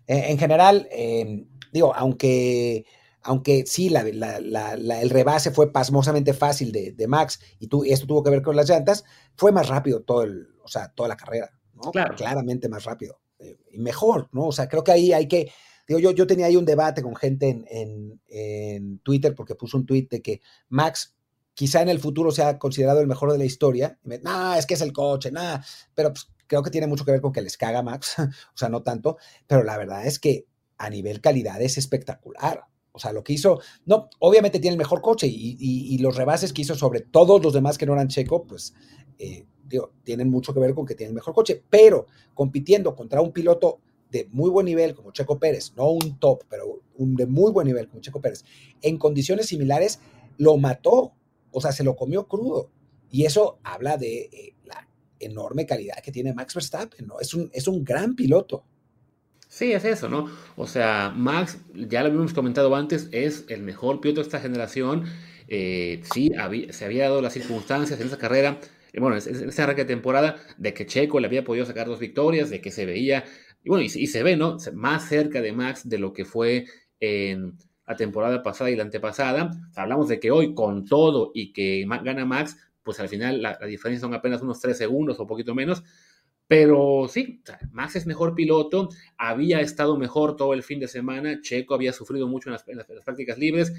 [0.06, 2.86] En, general, eh, digo, aunque,
[3.22, 8.30] aunque sí, la, el rebase fue pasmosamente fácil de, Max y tú, esto tuvo que
[8.30, 9.04] ver con las llantas,
[9.36, 11.92] fue más rápido todo el, o sea, toda la carrera, ¿no?
[11.92, 12.16] Claro.
[12.16, 14.48] Claramente más rápido eh, y mejor, ¿no?
[14.48, 15.52] O sea, creo que ahí hay que,
[15.88, 19.86] digo, yo, yo tenía ahí un debate con gente en, en, Twitter porque puso un
[19.86, 21.16] tweet de que Max
[21.54, 23.98] quizá en el futuro sea considerado el mejor de la historia.
[24.04, 27.22] No, es que es el coche, nada, pero pues, creo que tiene mucho que ver
[27.22, 28.16] con que les caga Max,
[28.54, 30.48] o sea, no tanto, pero la verdad es que
[30.80, 32.63] a nivel calidad es espectacular.
[32.92, 36.63] O sea, lo que hizo, no, obviamente tiene el mejor coche y, los rebases que
[36.63, 38.74] hizo sobre todos los demás que no eran Checo, pues,
[39.20, 43.22] eh, digo, tienen mucho que ver con que tiene el mejor coche, pero compitiendo contra
[43.22, 47.28] un piloto de muy buen nivel como Checo Pérez, no un top, pero un de
[47.28, 48.44] muy buen nivel como Checo Pérez,
[48.82, 50.00] en condiciones similares,
[50.38, 51.13] lo mató,
[51.52, 52.72] o sea, se lo comió crudo.
[53.12, 54.88] Y eso habla de eh, la
[55.20, 57.20] enorme calidad que tiene Max Verstappen, ¿no?
[57.20, 58.63] Es un, es un gran piloto.
[59.50, 60.30] Sí, es eso, ¿no?
[60.56, 65.06] O sea, Max, ya lo habíamos comentado antes, es el mejor piloto de esta generación.
[65.48, 66.30] Eh, sí,
[66.70, 68.60] se había dado las circunstancias en esa carrera,
[68.94, 72.00] eh, bueno, en esa arranque de temporada, de que Checo le había podido sacar dos
[72.00, 73.24] victorias, de que se veía,
[73.64, 74.58] y bueno, y, se ve, ¿no?
[74.74, 76.66] Más cerca de Max de lo que fue
[77.00, 77.58] en
[77.88, 79.50] la temporada pasada y la antepasada.
[79.76, 83.66] hablamos de que hoy, con todo y que gana Max, pues al final la, la
[83.66, 85.84] diferencia son apenas unos tres segundos o poquito menos,
[86.50, 91.76] pero sí, Max es mejor piloto, había estado mejor todo el fin de semana, Checo
[91.76, 92.64] había sufrido mucho en las,
[93.06, 93.72] prácticas libres,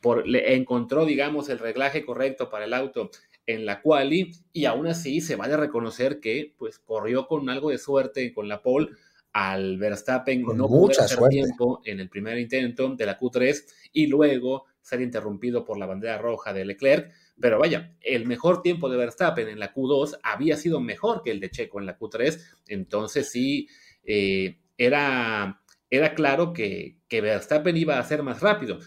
[0.00, 3.12] por, le encontró, digamos, el reglaje correcto para el auto
[3.46, 7.78] en la quali y aún así se vale reconocer que pues corrió con algo de
[7.78, 8.88] suerte con la pole
[9.32, 14.08] al Verstappen con no mucha hacer tiempo en el primer intento de la Q3 y
[14.08, 18.96] luego ser interrumpido por la bandera roja de Leclerc pero vaya, el mejor tiempo de
[18.96, 23.30] Verstappen en la Q2 había sido mejor que el de Checo en la Q3, entonces
[23.30, 23.68] sí,
[24.04, 28.78] eh, era, era claro que, que, Verstappen iba a ser más rápido.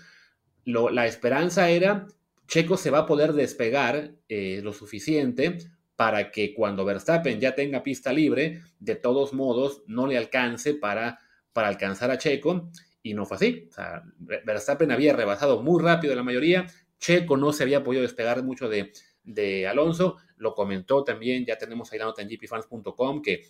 [0.65, 2.07] la esperanza era,
[2.47, 5.57] Checo se va a poder despegar eh, lo suficiente
[5.95, 11.19] para que cuando Verstappen ya tenga pista libre, de todos modos no le alcance para,
[11.53, 12.69] para alcanzar a Checo.
[13.03, 13.69] Y no fue así.
[14.17, 16.67] Verstappen había rebasado muy rápido la mayoría,
[17.01, 21.99] Checo no se había podido despegar mucho de, Alonso, lo comentó también, ya tenemos ahí
[21.99, 23.43] la nota en gpfans.com que,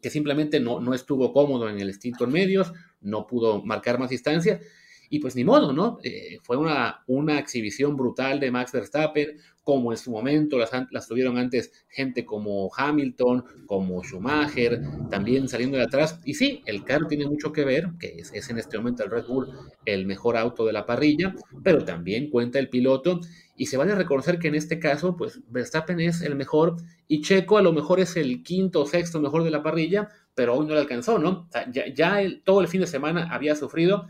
[0.00, 4.10] que simplemente no, no estuvo cómodo en el instinto en medios, no pudo marcar más
[4.10, 4.60] distancia
[5.10, 5.98] y pues ni modo, ¿no?
[6.02, 11.08] Eh, fue una, una exhibición brutal de Max Verstappen, como en su momento las, las,
[11.08, 16.20] tuvieron antes gente como Hamilton, como Schumacher, también saliendo de atrás.
[16.24, 19.10] Y sí, el carro tiene mucho que ver, que es, es, en este momento el
[19.10, 19.48] Red Bull
[19.84, 23.18] el mejor auto de la parrilla, pero también cuenta el piloto.
[23.56, 26.76] Y se vale reconocer que en este caso, pues Verstappen es el mejor
[27.08, 30.54] y Checo a lo mejor es el quinto o sexto mejor de la parrilla, pero
[30.54, 31.30] hoy no le alcanzó, ¿no?
[31.30, 34.06] O sea, ya, ya el, todo el fin de semana había sufrido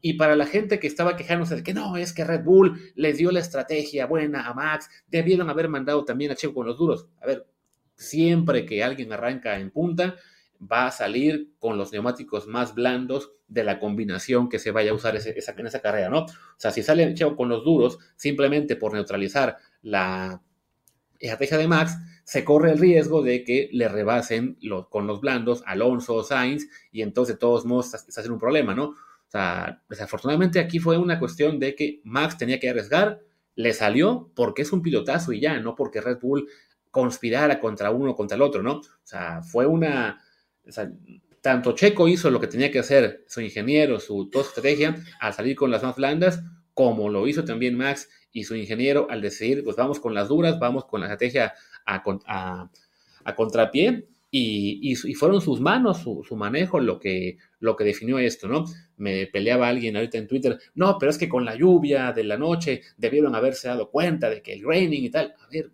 [0.00, 3.18] y para la gente que estaba quejándose de que no, es que Red Bull les
[3.18, 7.06] dio la estrategia buena a Max, debieron haber mandado también a Checo con los duros.
[7.20, 7.46] A ver,
[7.94, 10.16] siempre que alguien arranca en punta,
[10.60, 14.94] va a salir con los neumáticos más blandos de la combinación que se vaya a
[14.94, 16.24] usar esa, en esa carrera, ¿no?
[16.24, 20.42] O sea, si sale Checo con los duros, simplemente por neutralizar la
[21.18, 24.58] estrategia de Max, se corre el riesgo de que le rebasen
[24.90, 28.74] con los blandos Alonso o Sainz y entonces de todos modos se hace un problema,
[28.74, 28.94] ¿no?
[29.28, 33.20] O sea, desafortunadamente aquí fue una cuestión de que Max tenía que arriesgar,
[33.54, 36.48] le salió porque es un pilotazo y ya, no porque Red Bull
[36.90, 38.76] conspirara contra uno o contra el otro, ¿no?
[38.78, 40.22] O sea, fue una...
[40.66, 40.90] O sea,
[41.42, 45.56] tanto Checo hizo lo que tenía que hacer, su ingeniero, su toda estrategia, al salir
[45.56, 46.42] con las más blandas,
[46.74, 50.58] como lo hizo también Max y su ingeniero al decidir, pues vamos con las duras,
[50.58, 51.54] vamos con la estrategia
[51.86, 52.70] a, a,
[53.24, 58.64] a contrapié, y, fueron sus manos, su, manejo, lo que, lo que definió esto, ¿no?
[58.96, 62.36] Me peleaba alguien ahorita en Twitter, no, pero es que con la lluvia de la
[62.36, 65.34] noche debieron haberse dado cuenta de que el raining y tal.
[65.40, 65.70] A ver,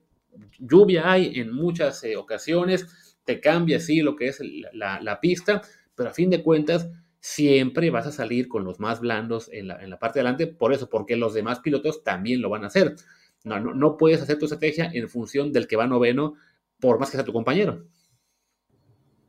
[0.58, 4.40] lluvia hay en muchas eh, ocasiones, te cambia así lo que es
[4.72, 5.62] la, la, pista,
[5.96, 6.88] pero a fin de cuentas
[7.18, 10.46] siempre vas a salir con los más blandos en la, en la parte de adelante,
[10.46, 12.94] por eso, porque los demás pilotos también lo van a hacer.
[13.42, 16.34] No, no, no puedes hacer tu estrategia en función del que va noveno,
[16.78, 17.84] por más que sea tu compañero.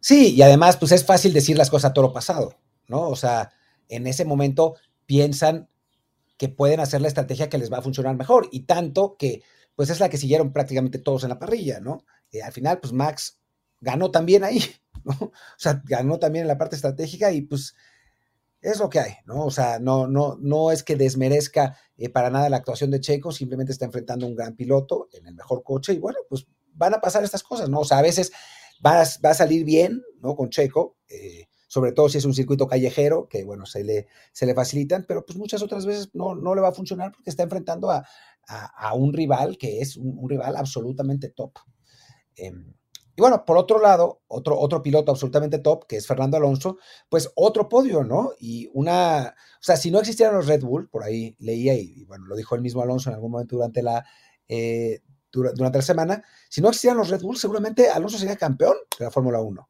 [0.05, 2.53] Sí, y además, pues es fácil decir las cosas a toro pasado,
[2.87, 3.09] ¿no?
[3.09, 3.51] O sea,
[3.89, 4.75] en ese momento
[5.07, 5.67] piensan
[6.37, 9.41] que pueden hacer la estrategia que les va a funcionar mejor, y tanto que,
[9.73, 12.05] pues es la que siguieron prácticamente todos en la parrilla, ¿no?
[12.31, 13.39] Eh, al final, pues Max
[13.81, 14.63] ganó también ahí,
[15.05, 15.15] ¿no?
[15.19, 17.73] O sea, ganó también en la parte estratégica y pues
[18.61, 19.43] es lo que hay, ¿no?
[19.43, 23.31] O sea, no, no, no es que desmerezca eh, para nada la actuación de Checo,
[23.31, 26.93] simplemente está enfrentando a un gran piloto en el mejor coche y bueno, pues van
[26.93, 27.79] a pasar estas cosas, ¿no?
[27.79, 28.31] O sea, a veces
[28.83, 30.35] va a, salir bien, ¿no?
[30.35, 34.45] Con Checo, eh, sobre todo si es un circuito callejero, que bueno, se le, se
[34.45, 37.43] le facilitan, pero pues muchas otras veces no, no le va a funcionar porque está
[37.43, 38.05] enfrentando a,
[38.47, 41.51] a, un rival que es un, rival absolutamente top.
[42.35, 42.73] Em,
[43.17, 46.77] y bueno, por otro lado, otro, otro piloto absolutamente top, que es Fernando Alonso,
[47.09, 48.31] pues otro podio, ¿no?
[48.39, 52.25] Y una, o sea, si no existieran los Red Bull, por ahí leía, y, bueno,
[52.25, 54.05] lo dijo el mismo Alonso en algún momento durante la,
[54.49, 54.99] eh,
[55.35, 59.11] durante la semana, si no existieran los Red Bull, seguramente Alonso sería campeón de la
[59.11, 59.69] Fórmula 1.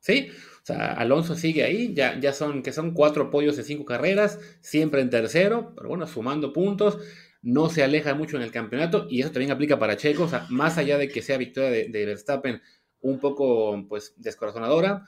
[0.00, 0.30] Sí,
[0.62, 4.38] o sea, Alonso sigue ahí, ya, ya son que son cuatro podios de cinco carreras,
[4.60, 6.98] siempre en tercero, pero bueno, sumando puntos,
[7.42, 10.46] no se aleja mucho en el campeonato y eso también aplica para Checo, o sea,
[10.50, 12.60] más allá de que sea victoria de, de Verstappen
[13.00, 15.06] un poco pues descorazonadora,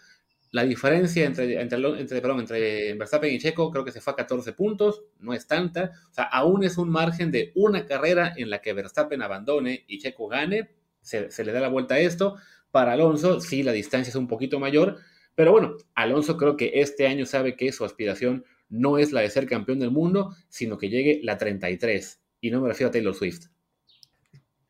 [0.52, 4.16] la diferencia entre, entre, entre, perdón, entre Verstappen y Checo creo que se fue a
[4.16, 5.92] 14 puntos, no es tanta.
[6.10, 9.98] O sea, aún es un margen de una carrera en la que Verstappen abandone y
[9.98, 10.70] Checo gane.
[11.02, 12.36] Se, se le da la vuelta a esto.
[12.72, 14.98] Para Alonso, sí, la distancia es un poquito mayor.
[15.36, 19.30] Pero bueno, Alonso creo que este año sabe que su aspiración no es la de
[19.30, 22.20] ser campeón del mundo, sino que llegue la 33.
[22.40, 23.46] Y no me refiero a Taylor Swift.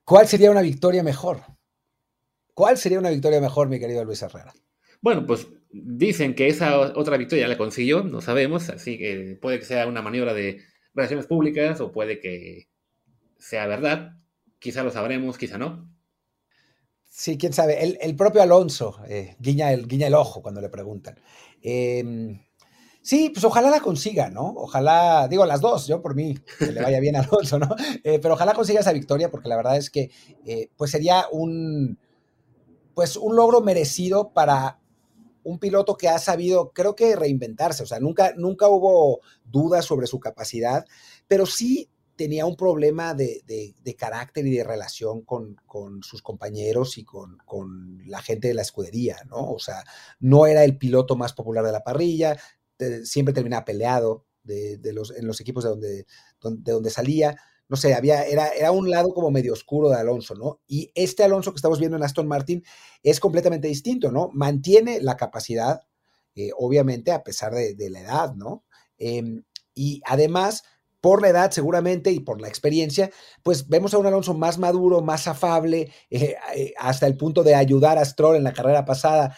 [0.04, 1.42] ¿Cuál sería una victoria mejor?
[2.52, 4.52] ¿Cuál sería una victoria mejor, mi querido Luis Herrera?
[5.00, 9.64] Bueno, pues dicen que esa otra victoria la consiguió, no sabemos, así que puede que
[9.64, 10.62] sea una maniobra de
[10.94, 12.68] relaciones públicas o puede que
[13.38, 14.16] sea verdad.
[14.58, 15.88] Quizá lo sabremos, quizá no.
[17.08, 17.98] Sí, quién sabe.
[18.00, 21.18] El, propio Alonso eh, guiña, el, guiña el ojo cuando le preguntan.
[21.62, 22.40] Em,
[23.02, 24.54] sí, pues ojalá la consiga, ¿no?
[24.56, 27.68] Ojalá, digo las dos, yo por mí, que le vaya bien a Alonso, ¿no?
[28.04, 30.10] Eh, pero ojalá consiga esa victoria porque la verdad es que
[30.46, 31.98] eh, pues sería un,
[32.94, 34.79] pues un logro merecido para
[35.42, 40.06] un piloto que ha sabido, creo que reinventarse, o sea, nunca, nunca hubo dudas sobre
[40.06, 40.84] su capacidad,
[41.28, 43.42] pero sí tenía un problema de,
[43.96, 45.56] carácter y de relación con,
[46.02, 47.38] sus compañeros y con,
[48.06, 49.52] la gente de la escudería, ¿no?
[49.52, 49.84] O sea,
[50.18, 52.36] no era el piloto más popular de la parrilla,
[53.04, 56.06] siempre terminaba peleado de, los, en los equipos de donde,
[56.42, 57.36] de donde salía
[57.70, 60.60] no sé, había, era, era un lado como medio oscuro de Alonso, ¿no?
[60.66, 62.64] Y este Alonso que estamos viendo en Aston Martin
[63.04, 64.28] es completamente distinto, ¿no?
[64.32, 65.80] Mantiene la capacidad,
[66.34, 68.64] eh, obviamente, a pesar de, la edad, ¿no?
[68.98, 70.64] Em, y además,
[71.00, 73.12] por la edad seguramente y por la experiencia,
[73.44, 77.54] pues vemos a un Alonso más maduro, más afable, eh, eh, hasta el punto de
[77.54, 79.36] ayudar a Stroll en la carrera pasada,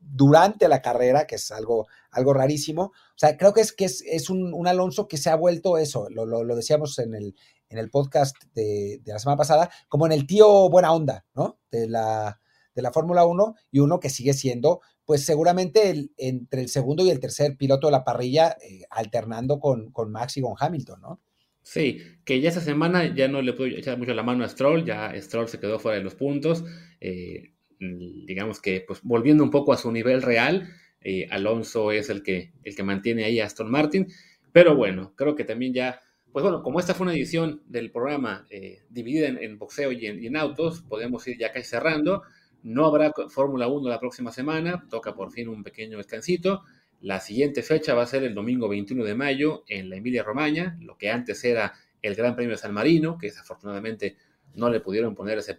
[0.00, 1.86] durante la carrera, que es algo,
[2.16, 2.82] algo rarísimo.
[2.82, 6.26] O sea, creo que es, que es, un, Alonso que se ha vuelto eso, lo,
[6.26, 7.34] lo, decíamos en el,
[7.68, 11.58] en el podcast de, la semana pasada, como en el tío buena onda, ¿no?
[11.70, 12.40] De la,
[12.74, 17.04] de la Fórmula 1 y uno que sigue siendo, pues seguramente el, entre el segundo
[17.04, 21.00] y el tercer piloto de la parrilla, eh, alternando con, con Max y con Hamilton,
[21.00, 21.20] ¿no?
[21.62, 24.84] Sí, que ya esta semana ya no le puedo echar mucho la mano a Stroll,
[24.84, 26.64] ya Stroll se quedó fuera de los puntos.
[27.00, 30.68] Eh, digamos que, pues volviendo un poco a su nivel real,
[31.08, 34.08] eh, Alonso es el que, el que mantiene ahí a Aston Martin.
[34.50, 36.00] Pero bueno, creo que también ya,
[36.32, 38.44] pues bueno, como esta fue una edición del programa
[38.88, 42.24] dividida en, boxeo y en, y en, autos, podemos ir ya casi cerrando.
[42.64, 46.64] No habrá Fórmula 1 la próxima semana, toca por fin un pequeño descansito.
[47.00, 50.76] La siguiente fecha va a ser el domingo 21 de mayo en la Emilia Romagna,
[50.80, 54.16] lo que antes era el Gran Premio de San Marino, que desafortunadamente
[54.56, 55.56] no le pudieron poner ese,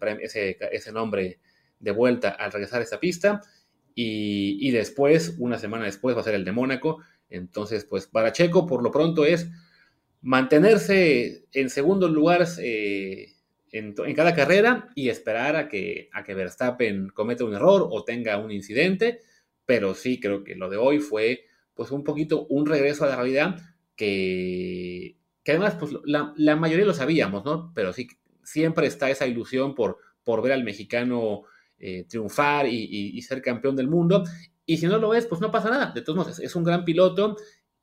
[0.71, 1.39] ese, nombre
[1.79, 3.39] de vuelta al regresar a esta pista.
[3.99, 7.01] Y, después, una semana después, va a ser el de Mónaco.
[7.31, 9.49] Entonces, pues para Checo, por lo pronto es
[10.21, 13.33] mantenerse en segundo lugar eh,
[13.71, 18.37] en, cada carrera y esperar a que, a que Verstappen cometa un error o tenga
[18.37, 19.21] un incidente,
[19.65, 23.15] pero sí creo que lo de hoy fue pues un poquito un regreso a la
[23.15, 23.59] realidad
[23.95, 27.71] que, que además pues la, la, mayoría lo sabíamos, ¿no?
[27.73, 28.07] Pero sí,
[28.43, 31.45] siempre está esa ilusión por, por ver al mexicano
[31.79, 34.23] eh, triunfar y, ser campeón del mundo.
[34.65, 35.91] Y si no lo ves, pues no pasa nada.
[35.91, 37.37] De todos modos, es un gran piloto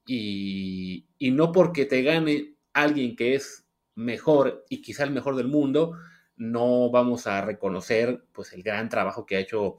[0.06, 3.64] y, y no porque te gane alguien que es
[3.94, 5.96] mejor y quizá el mejor del mundo,
[6.36, 9.76] no vamos a reconocer pues el gran trabajo que ha hecho,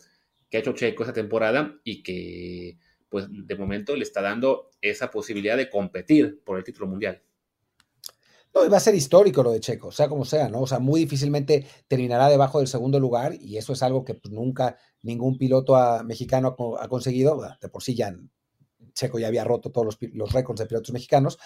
[0.50, 2.78] que ha hecho Checo esa temporada y que
[3.10, 7.22] pues de momento le está dando esa posibilidad de competir por el título mundial.
[8.56, 10.62] No, va a ser histórico lo de Checo, sea como sea, ¿no?
[10.62, 14.34] O sea, muy difícilmente terminará debajo del segundo lugar y eso es algo que pues,
[14.34, 15.76] nunca ningún piloto
[16.06, 17.42] mexicano ha, conseguido.
[17.62, 18.16] De por sí ya
[18.94, 21.38] Checo ya había roto todos los, los récords de pilotos mexicanos,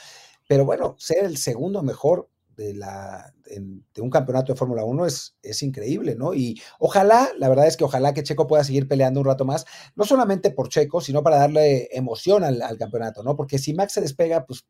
[0.47, 2.29] pero bueno, ser el segundo mejor
[2.59, 6.33] de, la, de un campeonato de Fórmula 1 es, es increíble, ¿no?
[6.33, 9.65] Y ojalá, la verdad es que ojalá que Checo pueda seguir peleando un rato más,
[9.95, 13.35] no solamente por Checo, sino para darle emoción al, campeonato, ¿no?
[13.35, 14.65] Porque si Max se despega, pues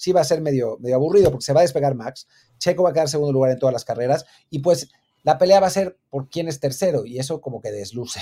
[0.00, 2.26] sí va a ser medio, medio aburrido, porque se va a despegar Max,
[2.56, 4.90] Checo va a quedar segundo lugar en todas las carreras, y pues
[5.22, 8.20] la pelea va a ser por quién es tercero, y eso como que desluce,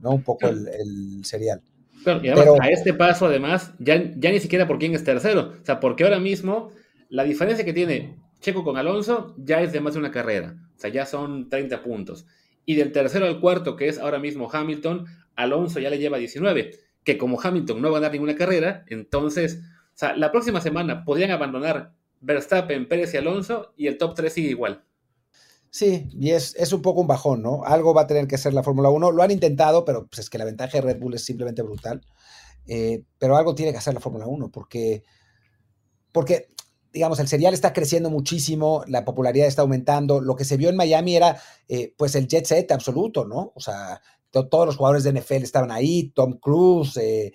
[0.00, 0.10] ¿no?
[0.10, 1.62] Un poco el, el serial.
[2.04, 5.52] Pero, a este paso, además, ya, ya ni siquiera por quién es tercero.
[5.60, 6.70] O sea, porque ahora mismo
[7.10, 10.80] la diferencia que tiene Checo con Alonso ya es de más de una carrera, o
[10.80, 12.26] sea, ya son 30 puntos.
[12.64, 15.06] Y del tercero al cuarto, que es ahora mismo Hamilton,
[15.36, 16.70] Alonso ya le lleva 19,
[17.04, 19.60] que como Hamilton no va a dar ninguna carrera, entonces,
[20.00, 24.50] sea, la próxima semana podrían abandonar Verstappen, Pérez y Alonso y el top 3 sigue
[24.50, 24.84] igual.
[25.70, 27.62] Sí, y es, es, un poco un bajón, ¿no?
[27.64, 29.12] Algo va a tener que ser la Fórmula 1.
[29.12, 32.00] Lo han intentado, pero pues, es que la ventaja de Red Bull es simplemente brutal.
[32.66, 35.04] Eh, pero algo tiene que hacer la Fórmula 1, porque,
[36.10, 36.48] porque
[36.92, 40.20] digamos, el serial está creciendo muchísimo, la popularidad está aumentando.
[40.20, 43.52] Lo que se vio en Miami era, eh, pues, el jet set absoluto, ¿no?
[43.54, 47.32] O sea, todos los jugadores de NFL estaban ahí, Tom Cruise, eh,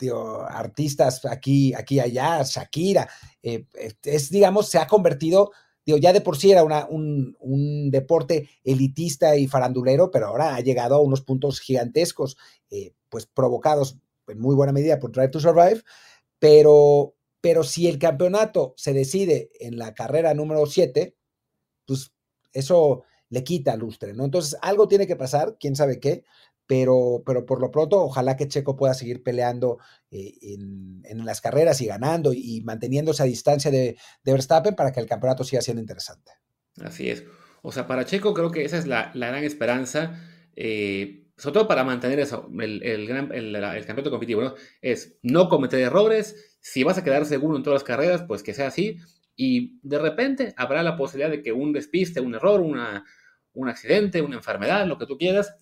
[0.00, 0.10] eh,
[0.48, 3.08] artistas aquí, aquí, allá, Shakira.
[3.42, 5.52] es, digamos, se ha convertido,
[5.84, 10.60] digo, ya de por sí era un, un, deporte elitista y farandulero, pero ahora ha
[10.60, 12.36] llegado a unos puntos gigantescos,
[13.08, 15.82] pues provocados en muy buena medida por Drive to Survive,
[16.38, 21.16] pero, pero si el campeonato se decide en la carrera número 7,
[21.86, 22.12] pues
[22.52, 24.24] eso le quita lustre, ¿no?
[24.24, 26.24] Entonces, algo tiene que pasar, quién sabe qué,
[26.66, 29.78] pero, pero por lo pronto, ojalá que Checo pueda seguir peleando
[30.10, 35.06] eh, en, las carreras y ganando y, manteniéndose a distancia de, Verstappen para que el
[35.06, 36.32] campeonato siga siendo interesante.
[36.82, 37.24] Así es.
[37.62, 40.20] O sea, para Checo creo que esa es la, gran esperanza.
[40.56, 43.06] Eh, sobre todo para mantener eso, el, el,
[43.86, 44.54] campeonato competitivo, ¿no?
[44.80, 48.54] Es no cometer errores, si vas a quedar seguro en todas las carreras, pues que
[48.54, 48.98] sea así,
[49.36, 53.04] y de repente habrá la posibilidad de que un despiste, un error, una,
[53.52, 55.56] un accidente, una enfermedad, lo que tú quieras,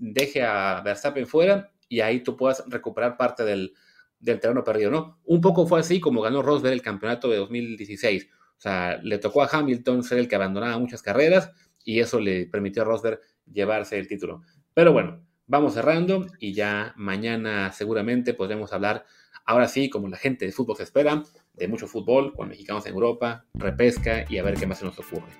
[0.00, 3.74] deje a Verstappen fuera y ahí tú puedas recuperar parte del,
[4.18, 5.18] del terreno perdido, ¿no?
[5.24, 8.28] Un poco fue así como ganó Rosberg el campeonato de 2016.
[8.32, 11.50] O sea, le tocó a Hamilton ser el que abandonaba muchas carreras
[11.84, 13.20] y eso le permitió a Rosberg
[13.50, 14.42] llevarse el título.
[14.74, 19.04] Pero bueno, vamos cerrando y ya mañana seguramente podremos hablar,
[19.44, 21.22] ahora sí, como la gente de fútbol se espera,
[21.54, 24.98] de mucho fútbol con mexicanos en Europa, repesca y a ver qué más se nos
[24.98, 25.32] ocurre.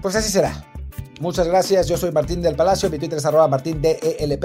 [0.00, 0.52] Pues así será.
[1.22, 1.86] Muchas gracias.
[1.86, 2.90] Yo soy Martín del Palacio.
[2.90, 4.44] Mi Twitter es arroba martín DELP.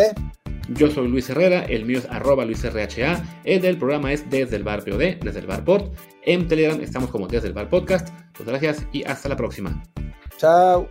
[0.75, 4.63] Yo soy Luis Herrera, el mío es arroba LuisRHA, el del programa es Desde el
[4.63, 5.91] Bar POD, Desde el Bar Port.
[6.21, 8.09] En Telegram estamos como Desde el Bar Podcast.
[8.37, 9.83] Muchas gracias y hasta la próxima.
[10.37, 10.87] Chao.